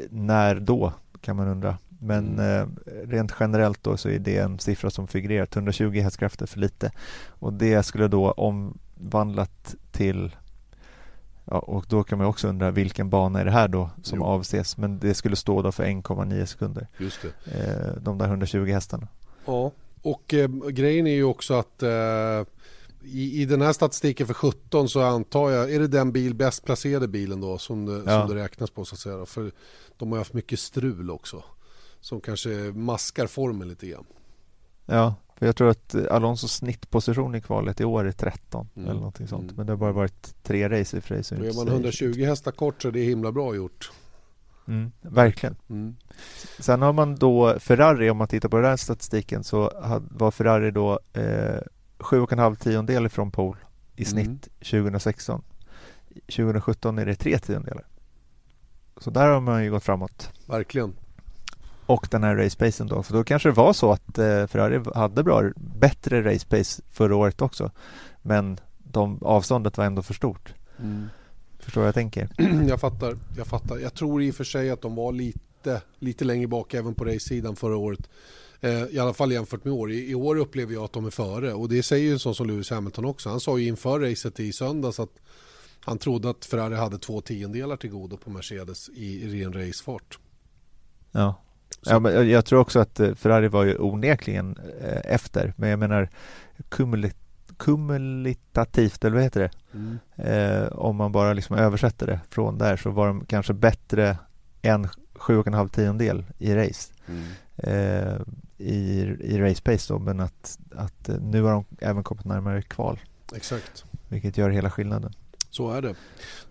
[0.10, 1.78] när då kan man undra.
[2.00, 2.62] Men Mm.
[2.86, 5.48] eh, rent generellt då så är det en siffra som figurerar.
[5.54, 6.92] 120 hästkrafter för lite.
[7.28, 10.36] Och det skulle då omvandlat till
[11.46, 14.26] Ja, och då kan man också undra vilken bana är det här då som Jo.
[14.26, 14.78] avses?
[14.78, 16.88] Men det skulle stå då för 1,9 sekunder.
[16.98, 17.52] Just det.
[17.60, 19.08] Eh, de där 120 hästarna.
[19.46, 19.72] Ja,
[20.04, 21.90] och eh, grejen är ju också att eh,
[23.06, 26.66] i, i den här statistiken för 17 så antar jag, är det den bil, bäst
[26.66, 28.28] placerade bilen då som det, Ja.
[28.28, 29.18] som det räknas på så att säga.
[29.18, 29.26] då?
[29.26, 29.52] För
[29.98, 31.44] de har ju haft mycket strul också.
[32.02, 34.06] Som kanske maskar formen lite grann.
[34.86, 38.90] Ja, för jag tror att Alonsos snittposition i kvalet i år är 13 Mm.
[38.90, 39.44] eller någonting sånt.
[39.44, 39.56] Mm.
[39.56, 42.82] Men det har bara varit tre race i Då är man så- 120 hästar kort
[42.82, 43.92] så det är himla bra gjort.
[44.68, 45.56] Mm, verkligen.
[45.70, 45.96] Mm.
[46.60, 49.72] Sen har man då Ferrari, om man tittar på den här statistiken så
[50.12, 51.60] var Ferrari då eh,
[52.00, 53.60] 7,5 tiondel ifrån pole
[53.96, 54.40] i snitt Mm.
[54.60, 55.42] 2016.
[56.14, 57.86] 2017 är det tre tiondelar.
[58.98, 60.32] Så där har man ju gått framåt.
[60.46, 60.94] Verkligen.
[61.86, 64.84] Och den här race pacen då, för då kanske det var så att eh, Ferrari
[64.96, 67.72] hade bra, bättre race pace förra året också.
[68.22, 70.54] Men de, avståndet var ändå för stort.
[70.80, 71.10] Mm.
[71.64, 72.30] Förstår vad jag tänker?
[72.70, 73.78] Jag fattar, jag fattar.
[73.80, 77.06] Jag tror i och för sig att de var lite, lite längre bak även på
[77.06, 78.10] race-sidan förra året.
[78.62, 79.92] Eh, I alla fall jämfört med år.
[79.92, 82.36] I, I år upplever jag att de är före och det säger ju en sån
[82.36, 83.30] som Lewis Hamilton också.
[83.30, 85.10] Han sa ju inför racet i söndags att
[85.80, 90.20] han trodde att Ferrari hade två tiondelar till godo på Mercedes i, i ren racefart.
[91.12, 91.42] Ja.
[91.82, 95.54] Så- ja men jag- jag tror också att eh, Ferrari var ju onekligen eh, efter.
[95.58, 96.10] Men jag menar
[96.70, 97.18] kumulit,
[97.58, 99.52] kumulitativt, eller vad heter det?
[99.74, 100.00] Mm.
[100.16, 104.18] Eh, om man bara liksom översätter det från där så var de kanske bättre
[104.62, 106.94] än sju och en halv tiondel i race.
[107.08, 107.24] Mm.
[107.58, 108.22] Eh,
[108.58, 112.62] i, i race pace då, men att, att eh, nu har de även kommit närmare
[112.62, 113.00] kval.
[113.36, 113.86] Exakt.
[114.08, 115.14] Vilket gör hela skillnaden.
[115.50, 115.96] Så är det.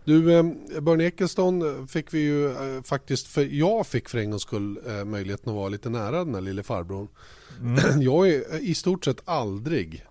[0.05, 0.45] Du, eh,
[0.81, 5.05] Bernie Ecclestone fick vi ju eh, faktiskt, för jag fick för en gångs skull eh,
[5.05, 7.09] möjligheten att vara lite nära den här lille farbrorn.
[8.01, 10.05] Jag har ju i stort sett aldrig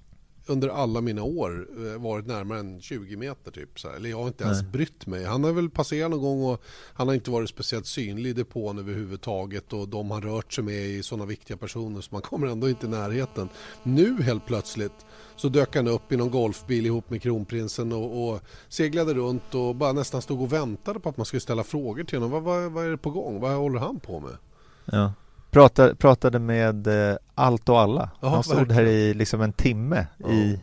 [0.46, 3.80] under alla mina år eh, varit närmare än 20 meter typ.
[3.80, 3.96] Så här.
[3.96, 4.72] Eller jag har inte ens Nej.
[4.72, 5.26] brytt mig.
[5.26, 6.64] Han har väl passerat någon gång och
[6.94, 10.76] han har inte varit speciellt synlig i depån överhuvudtaget och de har rört sig med
[10.76, 13.50] är sådana viktiga personer så man kommer ändå inte i närheten.
[13.84, 18.42] Nu helt plötsligt så dök han upp i någon golfbil ihop med kronprinsen och, och
[18.70, 22.20] seglade runt och bara nästan stod och väntade på att man skulle ställa frågor till
[22.20, 22.32] honom.
[22.32, 23.39] Vad, vad, vad är det på gång?
[23.39, 24.38] Vad håller han på med?
[24.86, 25.14] Ja.
[25.52, 28.10] Pratade, pratade med eh, allt och alla.
[28.22, 28.86] Ja, Han stod verkligen.
[28.86, 30.30] här i liksom en timme Ja.
[30.30, 30.60] i,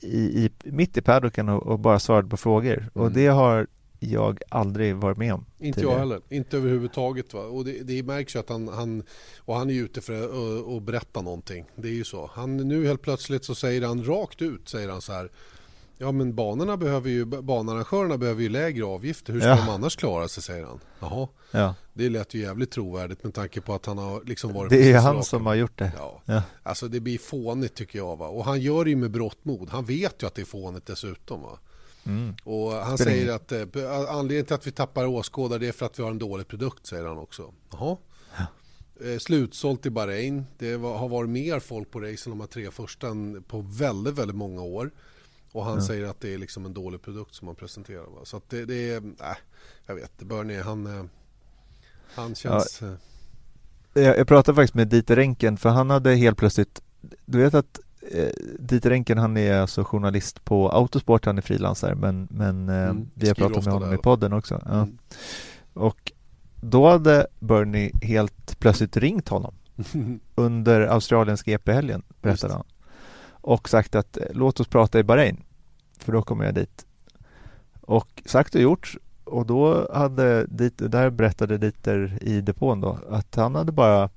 [0.00, 2.88] i, i, mitt i paddocken och, och bara svarade på frågor.
[2.92, 3.12] Och Mm.
[3.14, 3.66] det har
[4.02, 5.44] jag aldrig varit med om.
[5.58, 5.94] Inte tidigare.
[5.94, 7.34] jag heller, inte överhuvudtaget.
[7.34, 7.40] Va?
[7.40, 9.02] Och det, det märks ju att han, han,
[9.38, 11.64] och han är ute för att att berätta någonting.
[11.76, 12.30] Det är ju så.
[12.34, 15.30] Han, nu helt plötsligt så säger han rakt ut, säger han så här.
[16.02, 19.32] Ja men banorna behöver ju, banarrangörerna behöver ju lägre avgifter.
[19.32, 19.56] Hur ska Ja.
[19.56, 20.80] de annars klara sig, säger han.
[21.00, 21.74] Jaha, Ja.
[21.92, 24.98] det lät ju jävligt trovärdigt med tanke på att han har liksom varit Det är
[24.98, 25.26] han rak.
[25.26, 25.92] som har gjort det.
[25.96, 26.22] Ja.
[26.24, 26.42] Ja.
[26.62, 28.16] Alltså det blir fånigt tycker jag.
[28.16, 28.28] Va?
[28.28, 29.68] Och han gör det ju med brått mod.
[29.70, 31.42] Han vet ju att det är fånigt dessutom.
[31.42, 31.58] Va?
[32.06, 32.34] Mm.
[32.44, 33.60] Och han säger att eh,
[34.08, 36.86] anledningen till att vi tappar åskådare det är för att vi har en dålig produkt,
[36.86, 37.52] säger han också.
[37.72, 37.96] Jaha.
[39.04, 40.46] Eh, slutsålt i Bahrain.
[40.58, 43.08] Det var, har varit mer folk på racen de här tre första
[43.48, 44.90] på väldigt, väldigt många år.
[45.52, 48.02] Och han säger att det är liksom en dålig produkt som han presenterar.
[48.02, 48.20] Va?
[48.24, 49.36] Så att det, det är, äh,
[49.86, 51.04] jag vet, Bernie, han, eh,
[52.14, 52.82] han känns...
[52.82, 52.92] eh,
[53.94, 56.82] Jag, jag pratade faktiskt med Dieter Renken för han hade helt plötsligt
[57.26, 57.80] Du vet att
[58.12, 58.28] eh,
[58.58, 63.10] Dieter Renken han är alltså journalist på Autosport, han är frilansare men, men eh, Mm,
[63.14, 64.62] vi har pratat med honom där, i podden också.
[64.64, 64.70] Ja.
[64.74, 64.98] Mm.
[65.72, 66.12] Och
[66.60, 69.54] då hade Bernie helt plötsligt ringt honom
[70.34, 72.56] under Australiens GP-helgen, berättade Just.
[72.56, 72.64] han.
[73.40, 75.42] Och sagt att eh, låt oss prata i Bahrain,
[75.98, 76.86] för då kommer jag dit.
[77.80, 78.96] Och sagt och gjort.
[79.24, 84.10] Och då hade Dieter, där berättade Dieter i depån då att han hade bara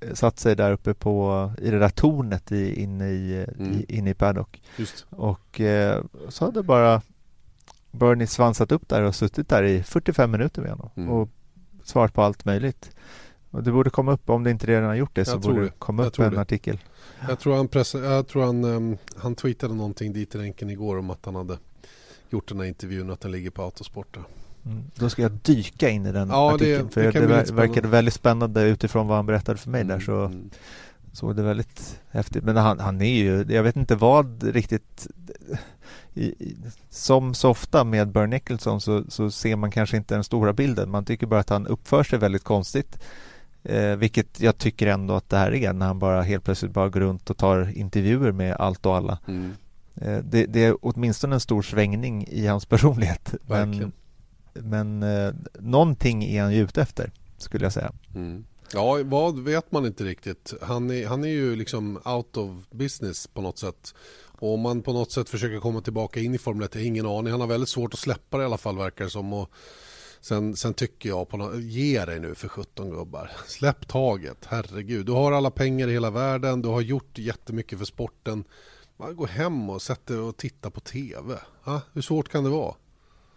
[0.00, 3.72] eh, satt sig där uppe på, i det där tornet i, inne, i, Mm.
[3.72, 4.62] i, inne i paddock.
[4.76, 5.06] Just.
[5.10, 7.02] Och eh, så hade bara
[7.90, 11.08] Bernie svansat upp där och suttit där i 45 minuter med honom Mm.
[11.10, 11.28] och
[11.84, 12.90] svarat på allt möjligt.
[13.50, 15.52] Och det borde komma upp, om det inte redan har gjort det, så Jag tror
[15.54, 15.72] borde det.
[15.78, 16.40] komma Jag upp en det.
[16.40, 16.78] artikel.
[17.28, 20.98] Jag tror han, press, jag tror han, ehm, han tweetade någonting dit i ränken igår
[20.98, 21.58] om att han hade
[22.30, 24.14] gjort den här intervjun och att den ligger på Autosport.
[24.14, 24.22] där.
[24.66, 24.82] Mm.
[24.94, 27.88] Då ska jag dyka in i den Ja, det- artikeln, för det det, ver- verkade
[27.88, 30.50] väldigt spännande utifrån vad han berättade för mig där, Mm, så mm.
[31.12, 32.44] såg det väldigt häftigt.
[32.44, 35.06] Men han, han är ju, jag vet inte vad riktigt
[36.14, 36.56] i, i,
[36.90, 40.90] som så ofta med Bernie Nicholson så, så ser man kanske inte den stora bilden.
[40.90, 42.98] Man tycker bara att han uppför sig väldigt konstigt.
[43.64, 46.88] Eh, vilket jag tycker ändå att det här är när han bara helt plötsligt bara
[46.88, 49.18] går runt och tar intervjuer med allt och alla.
[49.28, 49.52] Mm.
[49.94, 53.34] Eh, det, det är åtminstone en stor svängning i hans personlighet.
[53.46, 53.92] Men, Verkligen.
[54.52, 57.92] men eh, någonting är han ju ute efter skulle jag säga.
[58.14, 58.44] Mm.
[58.74, 60.54] Ja, vad vet man inte riktigt.
[60.62, 63.94] Han är, han är ju liksom out of business på något sätt.
[64.38, 66.86] Och om man på något sätt försöker komma tillbaka in i Formel 1, jag har
[66.86, 67.30] ingen aning.
[67.30, 69.32] Han har väldigt svårt att släppa det i alla fall verkar det som.
[69.32, 69.50] Och
[70.22, 73.30] sen, sen tycker jag, på något, ge dig nu för 17 gubbar.
[73.46, 75.06] Släpp taget, herregud.
[75.06, 78.44] Du har alla pengar i hela världen, du har gjort jättemycket för sporten.
[78.96, 81.34] Man går hem och sätter och tittar på TV.
[81.64, 81.80] Ha?
[81.92, 82.74] Hur svårt kan det vara?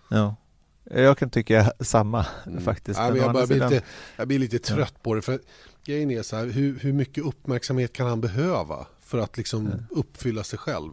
[0.10, 0.36] Ja.
[0.84, 2.64] Jag kan tycka samma mm.
[2.64, 3.00] faktiskt.
[3.00, 3.72] Ja, men jag, blir sidan...
[3.72, 3.86] lite,
[4.18, 5.00] jag blir lite trött ja.
[5.04, 5.22] på det.
[5.22, 5.40] För
[5.86, 9.84] grejen är så här, hur, hur mycket uppmärksamhet kan han behöva för att liksom mm.
[9.90, 10.92] uppfylla sig själv?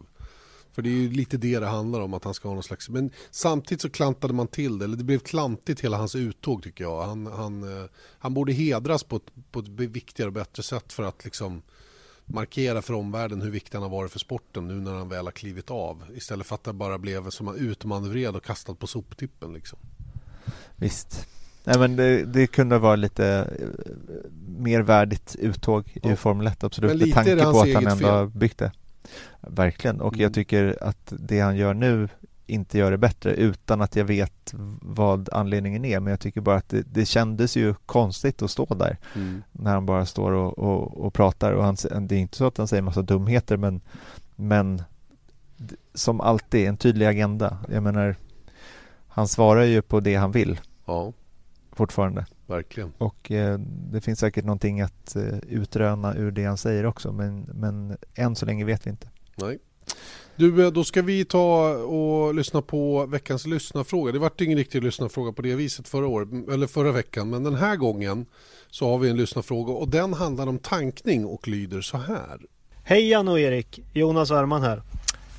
[0.73, 2.89] För det är ju lite det det handlar om, att han ska ha någon slags...
[2.89, 6.83] Men samtidigt så klantade man till det, eller det blev klantigt hela hans uttåg tycker
[6.83, 7.03] jag.
[7.03, 11.03] Han, han, eh, han borde hedras på ett, på ett viktigare och bättre sätt för
[11.03, 11.61] att liksom
[12.25, 15.31] markera för omvärlden hur viktig han har varit för sporten nu när han väl har
[15.31, 16.03] klivit av.
[16.15, 19.53] Istället för att det bara blev som utmanövrerad och kastad på soptippen.
[19.53, 19.79] Liksom.
[20.75, 21.27] Visst.
[21.63, 23.25] Nej, men det, det, kunde vara lite
[23.59, 23.67] eh,
[24.57, 28.57] mer värdigt uttåg i Formel 1 absolut med tanke på att han ändå har byggt
[28.57, 28.71] det.
[29.41, 30.23] Verkligen och mm.
[30.23, 32.09] jag tycker att det han gör nu
[32.45, 36.55] inte gör det bättre utan att jag vet vad anledningen är men jag tycker bara
[36.55, 39.43] att det, det kändes ju konstigt att stå där mm.
[39.51, 42.57] när han bara står och, och, och, pratar och han, det är inte så att
[42.57, 43.81] han säger massa dumheter men,
[44.35, 44.81] men
[45.93, 47.57] som alltid en tydlig agenda.
[47.69, 48.15] Jag menar
[49.07, 51.13] han svarar ju på det han vill ja.
[51.71, 52.25] fortfarande.
[52.47, 52.93] Verkligen.
[52.97, 53.59] Och eh,
[53.91, 58.35] det finns säkert någonting att eh, utröna ur det han säger också men, men än
[58.35, 59.07] så länge vet vi inte.
[59.35, 59.59] Nej.
[60.35, 64.11] Du, eh, då ska vi ta och lyssna på veckans lyssnarfråga.
[64.11, 67.55] Det vart ingen riktig lyssnarfråga på det viset förra, året, eller förra veckan, men den
[67.55, 68.25] här gången
[68.69, 72.41] så har vi en lyssnarfråga och den handlar om tankning och lyder så här.
[72.83, 74.81] Hej Jan och Erik, Jonas Arman här.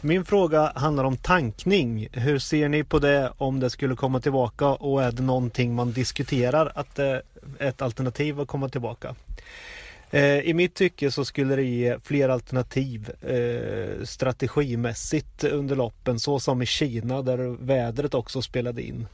[0.06, 2.08] Min fråga handlar om tankning.
[2.12, 5.92] Hur ser ni på det om det skulle komma tillbaka och är det någonting man
[5.92, 7.22] diskuterar att det
[7.58, 9.14] är ett alternativ att komma tillbaka?
[10.10, 16.40] Eh, I mitt tycke så skulle det ge fler alternativ eh, strategimässigt under loppen så
[16.40, 19.06] som i Kina där vädret också spelade in.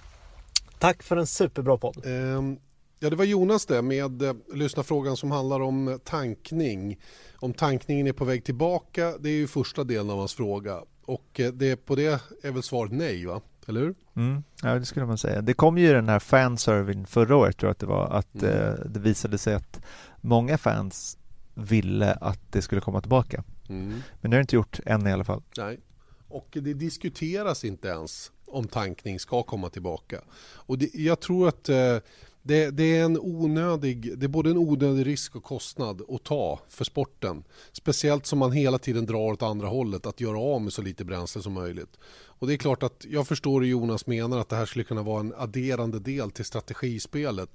[0.79, 2.07] Tack för en superbra podd.
[2.07, 2.59] Um...
[3.03, 6.99] Ja, det var Jonas det med eh, lyssna frågan som handlar om tankning.
[7.37, 10.81] Om tankningen är på väg tillbaka, det är ju första delen av hans fråga.
[11.05, 13.41] Och eh, det, på det är väl svaret nej, va?
[13.67, 13.95] Eller hur?
[14.17, 15.43] Mm, ja, det skulle man säga.
[15.43, 18.55] Det kom ju den här fanservin förra året, tror jag att det var, att mm.
[18.55, 19.81] eh, det visade sig att
[20.21, 21.19] många fans
[21.55, 23.45] ville att det skulle komma tillbaka.
[23.69, 24.03] Mm.
[24.21, 25.43] Men det har det inte gjort än i alla fall.
[25.59, 25.81] Nej,
[26.29, 30.21] och det diskuteras inte ens om tankning ska komma tillbaka.
[30.41, 31.97] Och det, jag tror att eh,
[32.43, 36.61] det, det, är en onödig, det är både en onödig risk och kostnad att ta
[36.69, 37.45] för sporten.
[37.73, 41.05] Speciellt som man hela tiden drar åt andra hållet, att göra av med så lite
[41.05, 41.99] bränsle som möjligt.
[42.41, 45.03] Och det är klart att jag förstår hur Jonas menar att det här skulle kunna
[45.03, 47.51] vara en adderande del till strategispelet.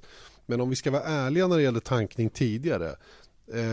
[0.46, 2.96] Men om vi ska vara ärliga när det gäller tankning tidigare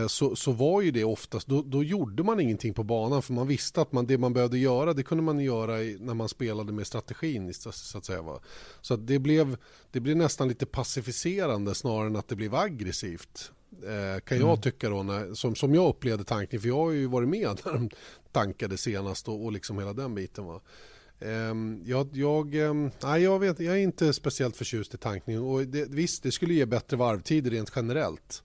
[0.08, 3.46] så, så var ju det oftast, då, då, gjorde man ingenting på banan för man
[3.46, 6.86] visste att man, det man behövde göra det kunde man göra när man spelade med
[6.86, 8.22] strategin så, att säga.
[8.22, 8.40] Va?
[8.80, 9.56] Så att det, blev,
[9.90, 13.52] det blev nästan lite pacificerande snarare än att det blev aggressivt.
[13.82, 14.60] Eh, kan jag mm.
[14.60, 17.72] tycka då, när, som, som jag upplevde tankning, för jag har ju varit med när
[17.72, 17.90] de
[18.32, 20.44] tankade senast och, och liksom hela den biten.
[20.44, 20.60] Va?
[21.20, 25.66] Um, jag, jag, um, nej, jag, vet, jag är inte speciellt förtjust i tankning och
[25.66, 28.42] det, visst, det skulle ge bättre varvtider rent generellt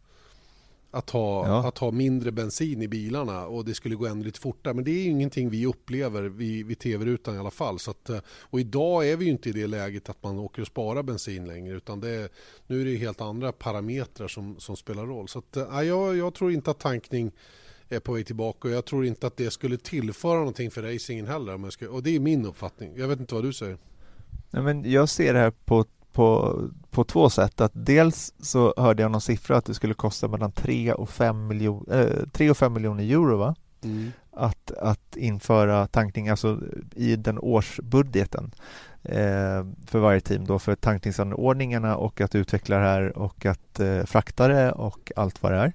[0.91, 1.67] att ha, ja.
[1.67, 4.73] att ha mindre bensin i bilarna och det skulle gå ännu lite fortare.
[4.73, 7.79] Men det är ingenting vi upplever vid, vid tv-rutan i alla fall.
[7.79, 10.61] Så att, eh, och idag är vi ju inte i det läget att man åker
[10.61, 12.29] och sparar bensin längre utan det,
[12.67, 15.27] nu är det helt andra parametrar som, som spelar roll.
[15.27, 17.31] Så att, äh, jag, jag tror inte att tankning
[17.89, 21.27] är på väg tillbaka och jag tror inte att det skulle tillföra någonting för racingen
[21.27, 21.69] heller.
[21.69, 22.93] Ska, och det är min uppfattning.
[22.97, 23.77] Jag vet inte vad du säger.
[24.51, 25.85] Nej, men jag ser det här på
[26.17, 26.59] på,
[26.97, 27.61] på två sätt.
[27.61, 31.47] Att dels så hörde jag någon siffra att det skulle kosta mellan 3 och 5,
[31.47, 33.55] miljon, eh, 3 och 5 miljoner euro va?
[33.83, 34.11] Mm.
[34.31, 36.59] Att, att införa tankning alltså
[36.95, 38.51] i den årsbudgeten
[39.03, 44.03] eh, för varje team då för tankningsanordningarna och att utveckla det här och att eh,
[44.03, 45.73] frakta det och allt vad det är.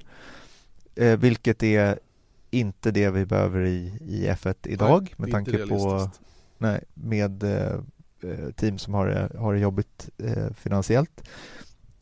[0.94, 1.98] Eh, vilket är
[2.50, 6.10] inte det vi behöver i, i F1 idag nej, med tanke på
[6.58, 7.80] nej, med Eh,
[8.56, 11.28] team som har det, har det jobbigt eh, finansiellt.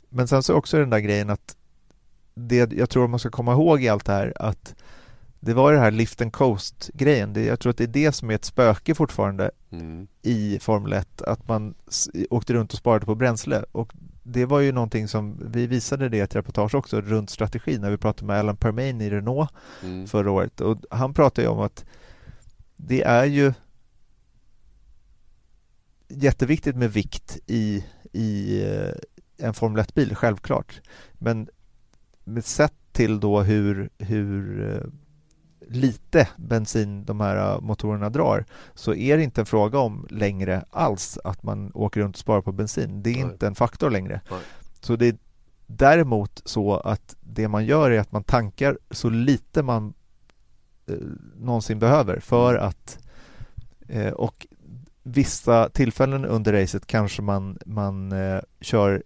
[0.08, 1.56] Men sen så också den där grejen att
[2.34, 4.74] det jag tror man ska komma ihåg i allt det här att
[5.40, 7.32] det var det här lift and coast grejen.
[7.32, 10.06] Det, jag tror att det är det som är ett spöke fortfarande mm.
[10.22, 11.22] i Formel 1.
[11.22, 11.74] Att man
[12.30, 13.92] åkte runt och sparade på bränsle och
[14.22, 17.90] det var ju någonting som vi visade det i ett reportage också runt strategi när
[17.90, 19.50] vi pratade med Alan Permain i Renault
[19.82, 20.06] mm.
[20.06, 21.84] förra året och han pratade ju om att
[22.76, 23.52] det är ju
[26.10, 28.92] jätteviktigt med vikt i, i eh,
[29.46, 30.80] en Formel 1-bil, självklart.
[31.12, 31.48] Men
[32.24, 34.86] med sett till då hur, hur eh,
[35.68, 38.44] lite bensin de här uh, motorerna drar
[38.74, 42.42] så är det inte en fråga om längre alls att man åker runt och sparar
[42.42, 43.02] på bensin.
[43.02, 43.22] Det är Nej.
[43.22, 44.20] inte en faktor längre.
[44.30, 44.40] Nej.
[44.80, 45.16] Så det är
[45.66, 49.94] däremot så att det man gör är att man tankar så lite man
[50.86, 50.94] eh,
[51.36, 52.98] någonsin behöver för att
[53.88, 54.46] eh, och
[55.12, 59.02] vissa tillfällen under racet kanske man, man eh, kör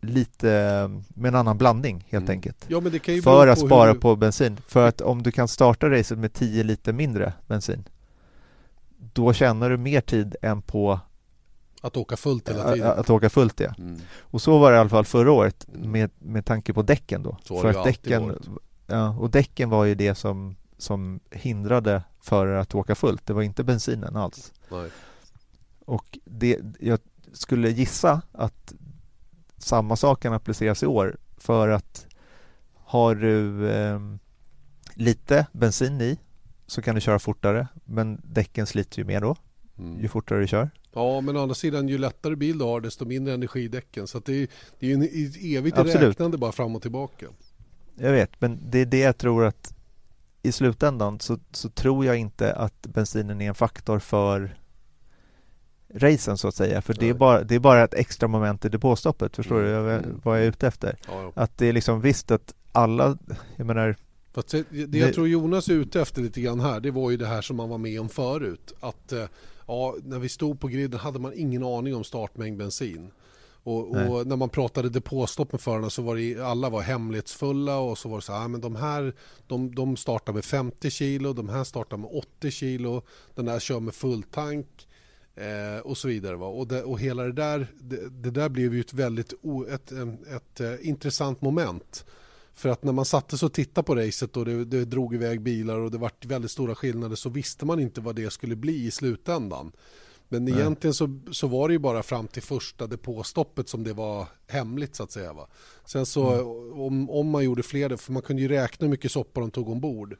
[0.00, 2.30] lite eh, med en annan blandning helt Mm.
[2.36, 2.64] enkelt.
[2.68, 3.98] Ja, men det kan ju För att på spara hur...
[4.00, 4.56] på bensin.
[4.68, 7.84] För att om du kan starta racet med 10 liter mindre bensin
[9.12, 11.00] då tjänar du mer tid än på
[11.80, 12.98] Att åka fullt hela att, tiden.
[12.98, 13.74] att åka fullt ja.
[13.78, 14.00] Mm.
[14.20, 15.90] Och så var det i alla fall förra året Mm.
[15.90, 17.36] med, med tanke på däcken då.
[17.44, 18.38] Så För att däcken,
[18.86, 23.26] ja, och däcken var ju det som, som hindrade förare att åka fullt.
[23.26, 24.52] Det var inte bensinen alls.
[24.70, 24.88] Nej.
[25.86, 26.98] Och det, jag
[27.32, 28.74] skulle gissa att
[29.58, 32.06] samma sak kan appliceras i år för att
[32.74, 34.00] har du eh,
[34.94, 36.18] lite bensin i
[36.66, 39.36] så kan du köra fortare men däcken sliter ju mer då
[39.78, 40.00] Mm.
[40.00, 40.70] ju fortare du kör.
[40.92, 44.06] Ja, men å andra sidan ju lättare bil du har desto mindre energidäcken.
[44.06, 46.02] Så att det, är, det är ju en ett evigt Absolut.
[46.08, 47.26] räknande bara fram och tillbaka.
[47.94, 49.74] Jag vet, men det är det jag tror att
[50.42, 54.56] i slutändan så, så tror jag inte att bensinen är en faktor för
[55.94, 56.82] racen så att säga.
[56.82, 59.36] För det är, bara, det är bara ett extra moment i depåstoppet.
[59.36, 59.66] Förstår Mm.
[59.72, 60.20] du vad jag- Mm.
[60.24, 60.96] vad jag är ute efter?
[61.08, 61.32] Ja, ja.
[61.42, 63.18] Att det är liksom visst att alla,
[63.56, 63.96] jag menar,
[64.34, 67.16] Fast det, det jag tror Jonas är ute efter lite grann här, det var ju
[67.16, 68.72] det här som man var med om förut.
[68.80, 69.24] Att eh,
[69.66, 73.10] ja, när vi stod på griden hade man ingen aning om startmängd bensin.
[73.62, 77.98] Och, och när man pratade depåstopp med förarna så var det, alla var hemlighetsfulla och
[77.98, 79.14] så var det så här, "Ah, men de här
[79.46, 83.02] de, de startar med 50 kilo, de här startar med 80 kilo,
[83.34, 84.88] den där kör med fulltank
[85.36, 86.36] eh, och så vidare.
[86.36, 86.46] Va?
[86.46, 89.92] Och, det, och hela det där, det, det där blev ju ett väldigt o, ett,
[89.92, 92.04] ett, ett, eh, intressant moment.
[92.54, 95.40] För att när man satte sig och tittade på racet och det, det drog iväg
[95.40, 98.86] bilar och det var väldigt stora skillnader så visste man inte vad det skulle bli
[98.86, 99.72] i slutändan.
[100.28, 100.54] Men Nej.
[100.54, 104.94] egentligen så, så var det ju bara fram till första depåstoppet som det var hemligt
[104.94, 105.32] så att säga.
[105.32, 105.48] Va?
[105.84, 109.40] Sen så om, om man gjorde fler, för man kunde ju räkna hur mycket soppa
[109.40, 110.16] de tog ombord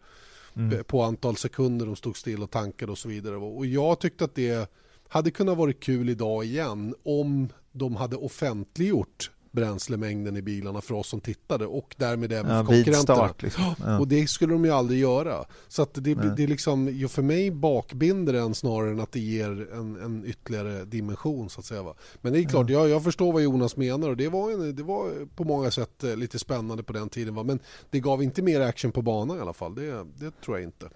[0.57, 3.37] mm, på antal sekunder de stod still och tankade och så vidare.
[3.37, 4.71] Och jag tyckte att det
[5.09, 11.09] hade kunnat vara kul idag igen om de hade offentliggjort bränslemängden i bilarna för oss
[11.09, 13.17] som tittade och därmed även ja, för konkurrenterna.
[13.17, 13.43] start.
[13.43, 13.75] Liksom.
[13.85, 13.99] Ja.
[13.99, 15.45] Och det skulle de ju aldrig göra.
[15.69, 16.33] Så att det, Nej.
[16.37, 20.85] det är liksom, för mig bakbinder den snarare än att det ger en, en ytterligare
[20.85, 21.83] dimension så att säga.
[21.83, 21.95] Va?
[22.21, 24.83] Men det är klart, jag, jag förstår vad Jonas menar och det var, en, det
[24.83, 27.35] var på många sätt eh, lite spännande på den tiden.
[27.35, 27.43] Va?
[27.43, 27.59] Men
[27.91, 29.75] det gav inte mer action på banan i alla fall.
[29.75, 30.89] Det, det tror jag inte.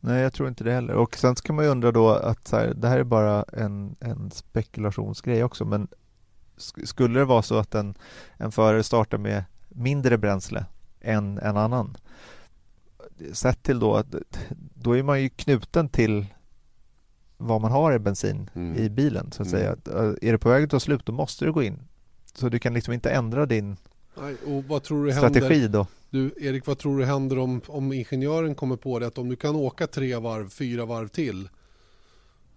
[0.00, 0.94] Nej, jag tror inte det heller.
[0.94, 3.96] Och sen ska man ju undra då att så här, det här är bara en,
[4.00, 5.88] en spekulationsgrej också, men
[6.56, 7.94] sk- skulle det vara så att en,
[8.36, 10.64] en förare startar med mindre bränsle
[11.00, 11.96] än en annan,
[13.32, 14.14] sett till då att
[14.74, 16.26] då är man ju knuten till
[17.36, 18.76] vad man har i bensin Mm.
[18.76, 19.60] i bilen så att Mm.
[19.60, 19.70] säga.
[20.02, 21.78] Äh, Är det på väg att ta slut då måste du gå in.
[22.34, 23.76] Så du kan liksom inte ändra din
[24.20, 25.28] Nej, och vad tror du händer?
[25.30, 25.86] strategi då.
[26.10, 29.36] Du, Erik, vad tror du händer om, om ingenjören kommer på det att om du
[29.36, 31.48] kan åka tre varv, fyra varv till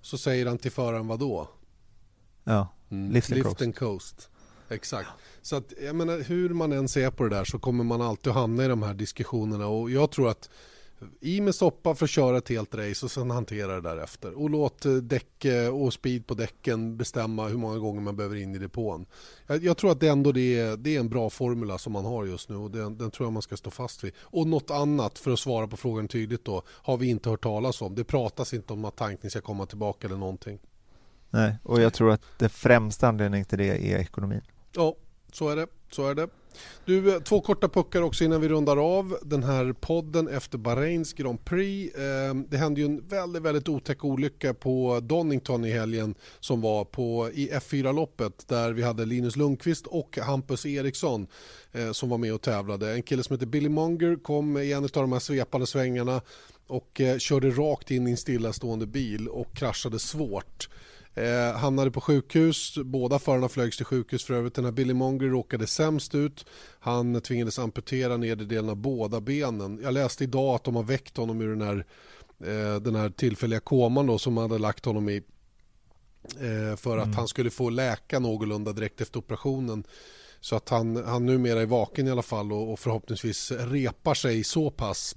[0.01, 1.49] så säger han till föraren vad då?
[2.43, 3.61] Ja, Lift and Lift coast.
[3.61, 4.29] and coast.
[4.69, 5.09] Exakt.
[5.41, 8.33] Så att, jag menar, hur man än ser på det där så kommer man alltid
[8.33, 10.49] hamna i de här diskussionerna och jag tror att
[11.21, 14.39] i med stoppa för att köra ett helt race och sen hantera det därefter.
[14.39, 18.55] Och låt eh, däck och speed på däcken bestämma hur många gånger man behöver in
[18.55, 19.05] i depån.
[19.47, 22.05] Jag, jag tror att det ändå det är, det är en bra formula som man
[22.05, 24.13] har just nu och den, den tror jag man ska stå fast vid.
[24.19, 27.81] Och något annat för att svara på frågan tydligt då har vi inte hört talas
[27.81, 27.95] om.
[27.95, 30.59] Det pratas inte om att tankning ska komma tillbaka eller någonting.
[31.29, 31.55] nej.
[31.63, 34.41] Och jag tror att det främsta anledningen till det är ekonomin.
[34.75, 34.95] Ja,
[35.31, 35.67] så är det.
[35.93, 36.27] Så är det.
[36.85, 41.13] Du, eh, två korta puckar också innan vi rundar av den här podden efter Bahrains
[41.13, 41.95] Grand Prix.
[41.95, 46.85] Ehm, det hände ju en väldigt, väldigt otäck olycka på Donington i helgen som var
[46.85, 51.27] på i F4-loppet där vi hade Linus Lundqvist och Hampus Eriksson
[51.71, 52.93] eh, som var med och tävlade.
[52.93, 56.21] En kille som heter Billy Monger kom i en av de här svepande svängarna
[56.67, 60.69] och eh, körde rakt in i en stillastående bil och kraschade svårt.
[61.15, 64.53] Eh, hamnade på sjukhus, båda förarna flögs till sjukhus för övrigt.
[64.53, 66.45] Den här Billy Monger råkade sämst ut.
[66.79, 69.79] Han tvingades amputera nedre delen av båda benen.
[69.83, 71.85] Jag läste idag att de har väckt honom ur den här,
[72.39, 75.15] eh, den här tillfälliga koman då, som hade lagt honom i
[76.39, 79.83] eh, för att han skulle få läka någorlunda direkt efter operationen.
[80.39, 84.43] Så att han, han numera är vaken i alla fall och, och förhoppningsvis repar sig
[84.43, 85.15] så pass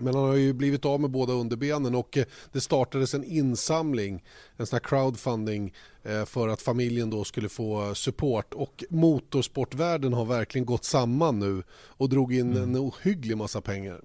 [0.00, 4.24] men han har ju blivit av med båda underbenen och eh, det startades en insamling,
[4.56, 5.72] en sån här crowdfunding
[6.02, 11.62] eh, för att familjen då skulle få support och motorsportvärlden har verkligen gått samman nu
[11.72, 14.00] och drog in en ohygglig massa pengar.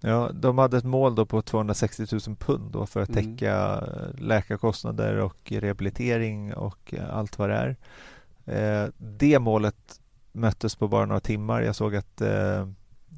[0.00, 3.36] Ja, de hade ett mål då på 260 000 pund då för att Mm.
[3.36, 3.54] täcka
[3.86, 7.76] eh, läkarkostnader och rehabilitering och eh, allt vad det är.
[8.84, 10.00] Eh, det målet
[10.32, 11.62] möttes på bara några timmar.
[11.62, 12.68] Jag såg att eh,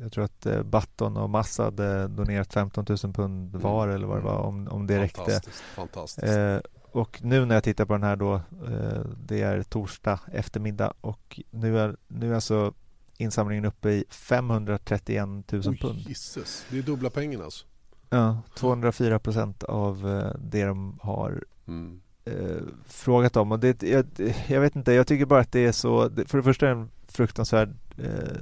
[0.01, 4.16] jag tror att eh, Button och Massa hade donerat 15 000 pund var eller vad
[4.18, 5.16] det var om, om det räckte.
[5.20, 6.26] Fantastiskt, fantastiskt.
[6.36, 6.59] Eh,
[6.92, 11.40] och nu när jag tittar på den här då, eh, det är torsdag eftermiddag och
[11.51, 12.72] nu är, nu är alltså
[13.16, 15.99] insamlingen uppe i 531 000 Oj, pund.
[15.99, 16.66] gisses.
[16.70, 17.66] Det är dubbla pengarna alltså.
[18.11, 22.01] Ja, 204 procent av eh, det de har Mm.
[22.24, 23.53] eh, frågat om.
[23.53, 24.07] Och det, jag,
[24.49, 26.80] jag vet inte, jag tycker bara att det är så, för det första är det
[26.80, 28.36] en fruktansvärd eh,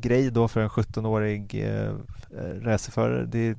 [0.00, 1.88] grej då för en 17-årig eh,
[2.38, 3.24] eh, racerförare.
[3.26, 3.56] Det är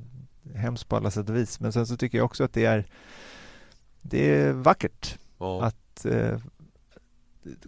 [0.56, 1.60] hemskt på alla sätt och vis.
[1.60, 2.86] Men sen så tycker jag också att det är
[4.02, 5.64] det är vackert Ja.
[5.66, 6.38] att eh,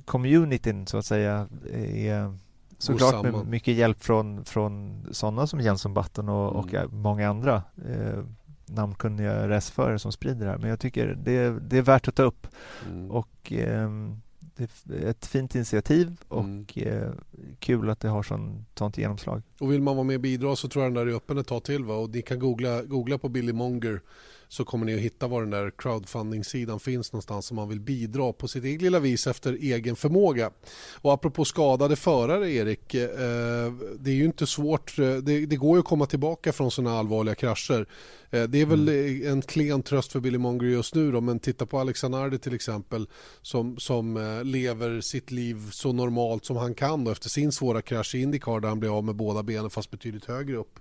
[0.05, 2.37] communityn så att säga är
[2.77, 7.01] såklart med mycket hjälp från, från sådana som Jenson Button och, och Mm.
[7.01, 8.23] många andra eh,
[8.65, 10.57] namnkunniga racerförare som sprider det här.
[10.57, 12.47] Men jag tycker det, är- det är värt att ta upp
[12.91, 13.11] Mm.
[13.11, 14.21] och ehm,
[14.57, 16.65] det är ett fint initiativ och Mm.
[16.75, 17.09] eh,
[17.59, 19.41] kul att det har sån, sånt genomslag.
[19.59, 21.47] Och vill man vara med och bidra så tror jag den där är öppen ett
[21.47, 21.83] tag till.
[21.83, 21.95] Va?
[21.95, 24.01] Och ni kan googla, googla på Billy Monger
[24.47, 28.33] så kommer ni att hitta var den där crowdfunding-sidan finns någonstans om man vill bidra
[28.33, 30.51] på sitt eget lilla vis efter egen förmåga.
[31.01, 33.09] Och apropå skadade förare Erik, eh,
[33.99, 36.99] det är ju inte svårt, eh, det, det går ju att komma tillbaka från sådana
[36.99, 37.87] allvarliga krascher.
[38.29, 41.39] Eh, det är väl eh, en klen tröst för Billy Monger just nu då, men
[41.39, 43.07] titta på Alex Zanardi till exempel
[43.41, 48.15] som, som lever sitt liv så normalt som han kan då, efter sin svåra krasch
[48.15, 50.79] i Indycar där han blev av med båda benen fast betydligt högre upp.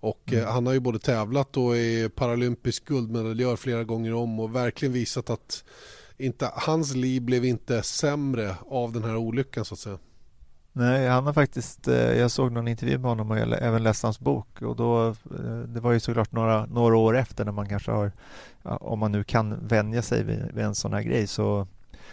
[0.00, 4.54] Och eh, han har ju både tävlat och är paralympisk guldmedaljör flera gånger om och
[4.54, 5.64] verkligen visat att
[6.18, 9.98] inte, hans liv blev inte sämre av den här olyckan så att säga.
[10.72, 14.02] Nej, han har faktiskt, eh, jag såg någon intervju med honom och jag även läst
[14.02, 17.68] hans bok och då, eh, det var ju såklart några, några år efter när man
[17.68, 18.12] kanske har,
[18.62, 21.66] om man nu kan vänja sig vid, vid en sån här grej så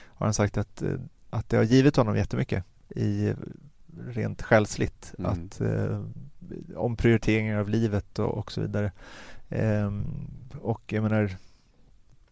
[0.05, 0.83] har han sagt att,
[1.29, 3.33] att det har givit honom jättemycket i
[4.07, 5.31] rent själsligt Mm.
[5.31, 6.01] att eh,
[6.75, 8.91] omprioriteringar av livet och, och så vidare.
[9.49, 10.05] Ehm,
[10.61, 11.31] och jag menar,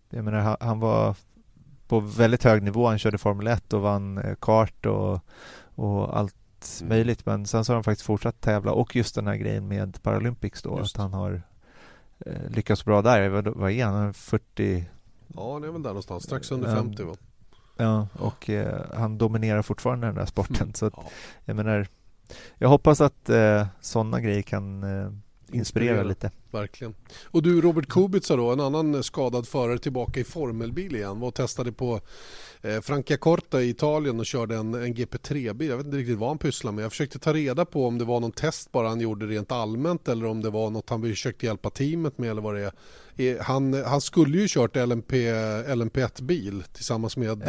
[0.09, 1.16] jag menar han, han var
[1.88, 2.88] på väldigt hög nivå.
[2.88, 5.20] Han körde Formel 1 och vann eh, kart och,
[5.76, 6.36] och allt
[6.82, 6.89] Mm.
[6.89, 7.26] möjligt.
[7.26, 10.62] Men sen så har han faktiskt fortsatt tävla och just den här grejen med Paralympics
[10.62, 10.78] då.
[10.80, 11.41] Just Att han har
[12.26, 13.30] eh, lyckats bra där.
[13.30, 13.93] Vad, vad är han?
[13.95, 14.86] Han är 40
[15.36, 16.76] Ja, han är väl där någonstans, strax under Ja.
[16.76, 17.16] 50 va?
[17.82, 20.55] Ja, och eh, han dominerar fortfarande den där sporten.
[20.61, 20.73] Mm.
[20.73, 21.03] Så att, Ja.
[21.45, 21.88] jag menar,
[22.57, 25.11] jag hoppas att eh, sådana grejer kan eh,
[25.55, 26.31] inspirera, lite.
[26.51, 26.95] Verkligen.
[27.23, 31.19] Och du Robert Kubica då, en annan skadad förare tillbaka i formelbil igen.
[31.19, 32.01] Var och testade på
[32.61, 35.69] eh, Francacorta i Italien och körde en, en GP3-bil.
[35.69, 36.83] Jag vet inte riktigt vad han pysslade med.
[36.83, 40.07] Jag försökte ta reda på om det var någon test bara han gjorde rent allmänt
[40.07, 42.71] eller om det var något han försökte hjälpa teamet med eller vad det är.
[43.15, 47.43] Eh, Han, han skulle ju kört LMP, LMP1-bil tillsammans med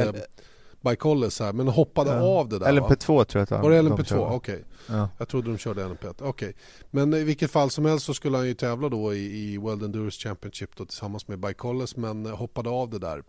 [0.85, 1.09] L- Bike
[1.45, 2.21] här men hoppade Ja.
[2.23, 2.89] av det där va?
[2.89, 4.05] LMP2 tror jag att han, Var det de LMP2?
[4.05, 4.33] kör.
[4.35, 4.65] Okej.
[4.89, 5.09] Ja.
[5.19, 6.15] Jag trodde de körde LMP1.
[6.19, 6.55] Okej.
[6.91, 9.83] Men i vilket fall som helst så skulle han ju tävla då i, i World
[9.83, 13.23] Endurance Championship då, tillsammans med Bike Colles men eh, hoppade av det där.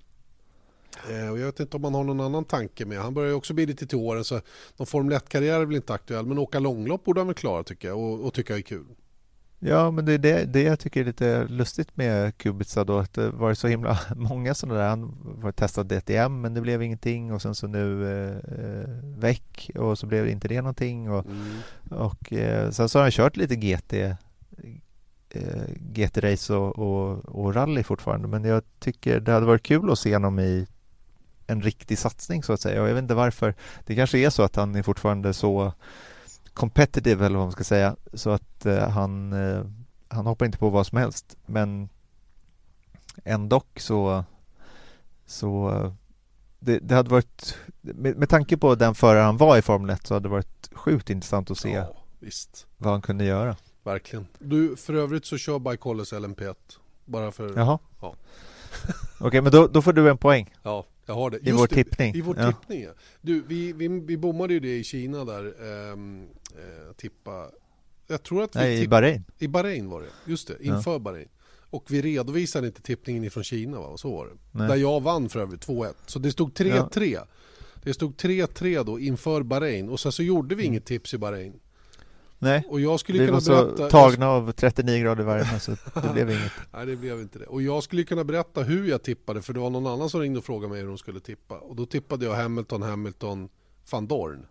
[1.10, 2.99] Eh, och jag vet inte om han har någon annan tanke med.
[2.99, 4.41] Han börjar ju också bli lite till åren så
[4.78, 7.88] någon Formel 1-karriär är väl inte aktuell men åka långlopp borde han väl klara tycker
[7.88, 8.86] jag och, och tycka är kul.
[9.66, 13.14] Ja, men det är det, det jag tycker är lite lustigt med Kubica då, att
[13.14, 14.89] det var så himla många sådana där.
[14.89, 19.97] Han var testad DTM, men det blev ingenting och sen så nu eh, väck och
[19.99, 22.01] så blev det inte det någonting och, Mm.
[22.01, 24.16] och eh, sen så har han kört lite GT eh,
[25.93, 30.14] GT-race och, och, och rally fortfarande, men jag tycker det hade varit kul att se
[30.14, 30.68] honom i
[31.47, 33.53] en riktig satsning så att säga och jag vet inte varför.
[33.86, 35.74] Det kanske är så att han är fortfarande så
[36.54, 39.66] competitive eller vad man ska säga så att eh, han, eh,
[40.08, 41.89] han hoppar inte på vad som helst men
[43.24, 44.24] ändå så
[45.26, 45.93] så eh,
[46.60, 50.08] det, det hade varit med, med tanke på den förare han var i Formel 1
[50.08, 52.68] så hade det varit sjukt intressant att se Ja, visst.
[52.78, 53.56] vad han kunde göra.
[53.84, 54.28] Verkligen.
[54.39, 56.56] Du, för övrigt så kör Bike Colles LMP1.
[57.06, 57.54] Bara för...
[57.56, 57.80] Jaha.
[58.01, 58.16] Ja.
[59.20, 61.38] Okej, men då, då får du en poäng Ja, jag har det.
[61.49, 61.76] i vår det.
[61.76, 62.16] tippning.
[62.16, 62.51] I vår ja.
[62.51, 62.91] tippning ja.
[63.22, 65.45] Du, vi, vi, vi bommade ju det i Kina där.
[65.45, 67.49] eh, tippa...
[68.08, 69.24] Jag tror att vi Nej, i tipp- Bahrain.
[69.39, 70.58] I Bahrain var det, just det.
[70.66, 71.28] Inför Bahrain.
[71.70, 73.97] Och vi redovisade inte tippningen ifrån Kina va?
[73.97, 74.34] Så var det.
[74.51, 74.68] Nej.
[74.68, 75.93] Där jag vann för övrigt, 2-1.
[76.06, 77.20] Så det stod 3-3.
[77.84, 81.54] Det stod 3-3 då inför Bahrain och sen så gjorde vi inget tips i Bahrain.
[82.44, 83.89] Nej, Och jag skulle vi kunna var så berätta...
[83.89, 85.72] tagna av 39 grader värme så
[86.02, 86.52] det blev inget.
[86.74, 87.46] Nej det blev inte det.
[87.46, 90.39] Och jag skulle kunna berätta hur jag tippade för det var någon annan som ringde
[90.39, 91.56] och frågade mig hur de skulle tippa.
[91.58, 93.50] Och då tippade jag Hamilton, Hamilton,
[93.91, 94.46] van Dorn.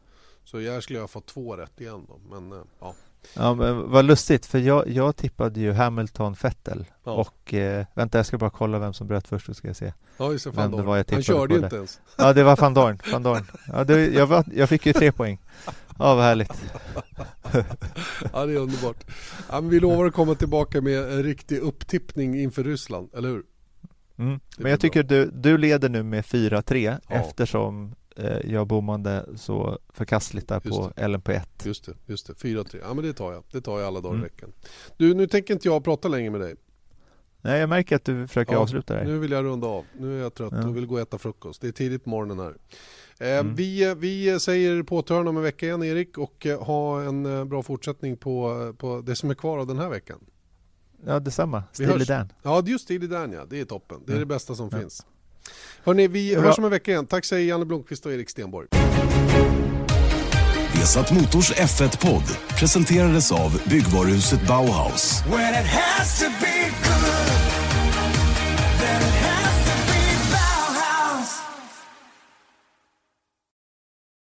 [0.45, 2.21] Så jag skulle jag ha fått två rätt igen då.
[2.31, 2.95] Men eh, ja.
[3.35, 7.13] Ja, men vad lustigt, för jag, jag tippade ju Hamilton Vettel Ja.
[7.13, 9.93] och eh, vänta jag ska bara kolla vem som bröt först så ska jag se.
[10.17, 10.51] Ja, just det.
[10.51, 12.01] Vem det var jag Han körde ju inte ens.
[12.17, 13.01] Ja, det var van Dorn.
[13.13, 13.45] Van Dorn.
[13.73, 15.41] Ja, det, jag, var, jag fick ju tre poäng.
[15.99, 16.53] Ja, vad härligt.
[18.33, 19.05] Ja, det är underbart.
[19.51, 23.43] Ja, vi lovar att komma tillbaka med en riktig upptippning inför Ryssland, eller hur?
[24.19, 24.41] Mm.
[24.57, 27.15] Det Men jag tycker du, du leder nu med 4-3 Ja.
[27.15, 31.43] eftersom eh, jag bommade så förkastligt där Just på LMP1.
[31.65, 32.33] Just det, just det.
[32.33, 32.79] 4-3.
[32.83, 33.43] Ja men det tar jag.
[33.53, 34.27] Det tar jag alla dagar Mm.
[34.27, 34.53] i veckan.
[34.97, 36.55] Du, nu tänker inte jag prata längre med dig.
[37.45, 39.05] Nej, jag märker att du försöker Ja, avsluta det.
[39.05, 39.85] Nu vill jag runda av.
[39.99, 40.69] Nu är jag trött Ja.
[40.69, 41.61] och vill gå och äta frukost.
[41.61, 42.55] Det är tidigt på morgonen här.
[43.23, 43.55] Eh, Mm.
[43.55, 47.45] vi, vi säger på återhörande om en vecka igen Erik och eh, ha en eh,
[47.45, 50.19] bra fortsättning på, på det som är kvar av den här veckan.
[51.07, 51.63] Ja, detsamma.
[51.73, 52.05] Steely.
[52.05, 52.33] Dan.
[52.43, 53.45] Ja, just det, Dan ja.
[53.51, 53.99] Det är toppen.
[54.07, 54.21] Det är Ja.
[54.21, 54.79] det bästa som Ja.
[54.79, 55.07] finns.
[55.85, 56.43] Hörni, vi Bra.
[56.45, 57.07] hörs om en vecka igen.
[57.07, 58.69] Tack säger Janne Blomqvist och Erik Stenborg.
[60.75, 65.23] Vesat Motors F1-podd presenterades av byggvaruhuset Bauhaus.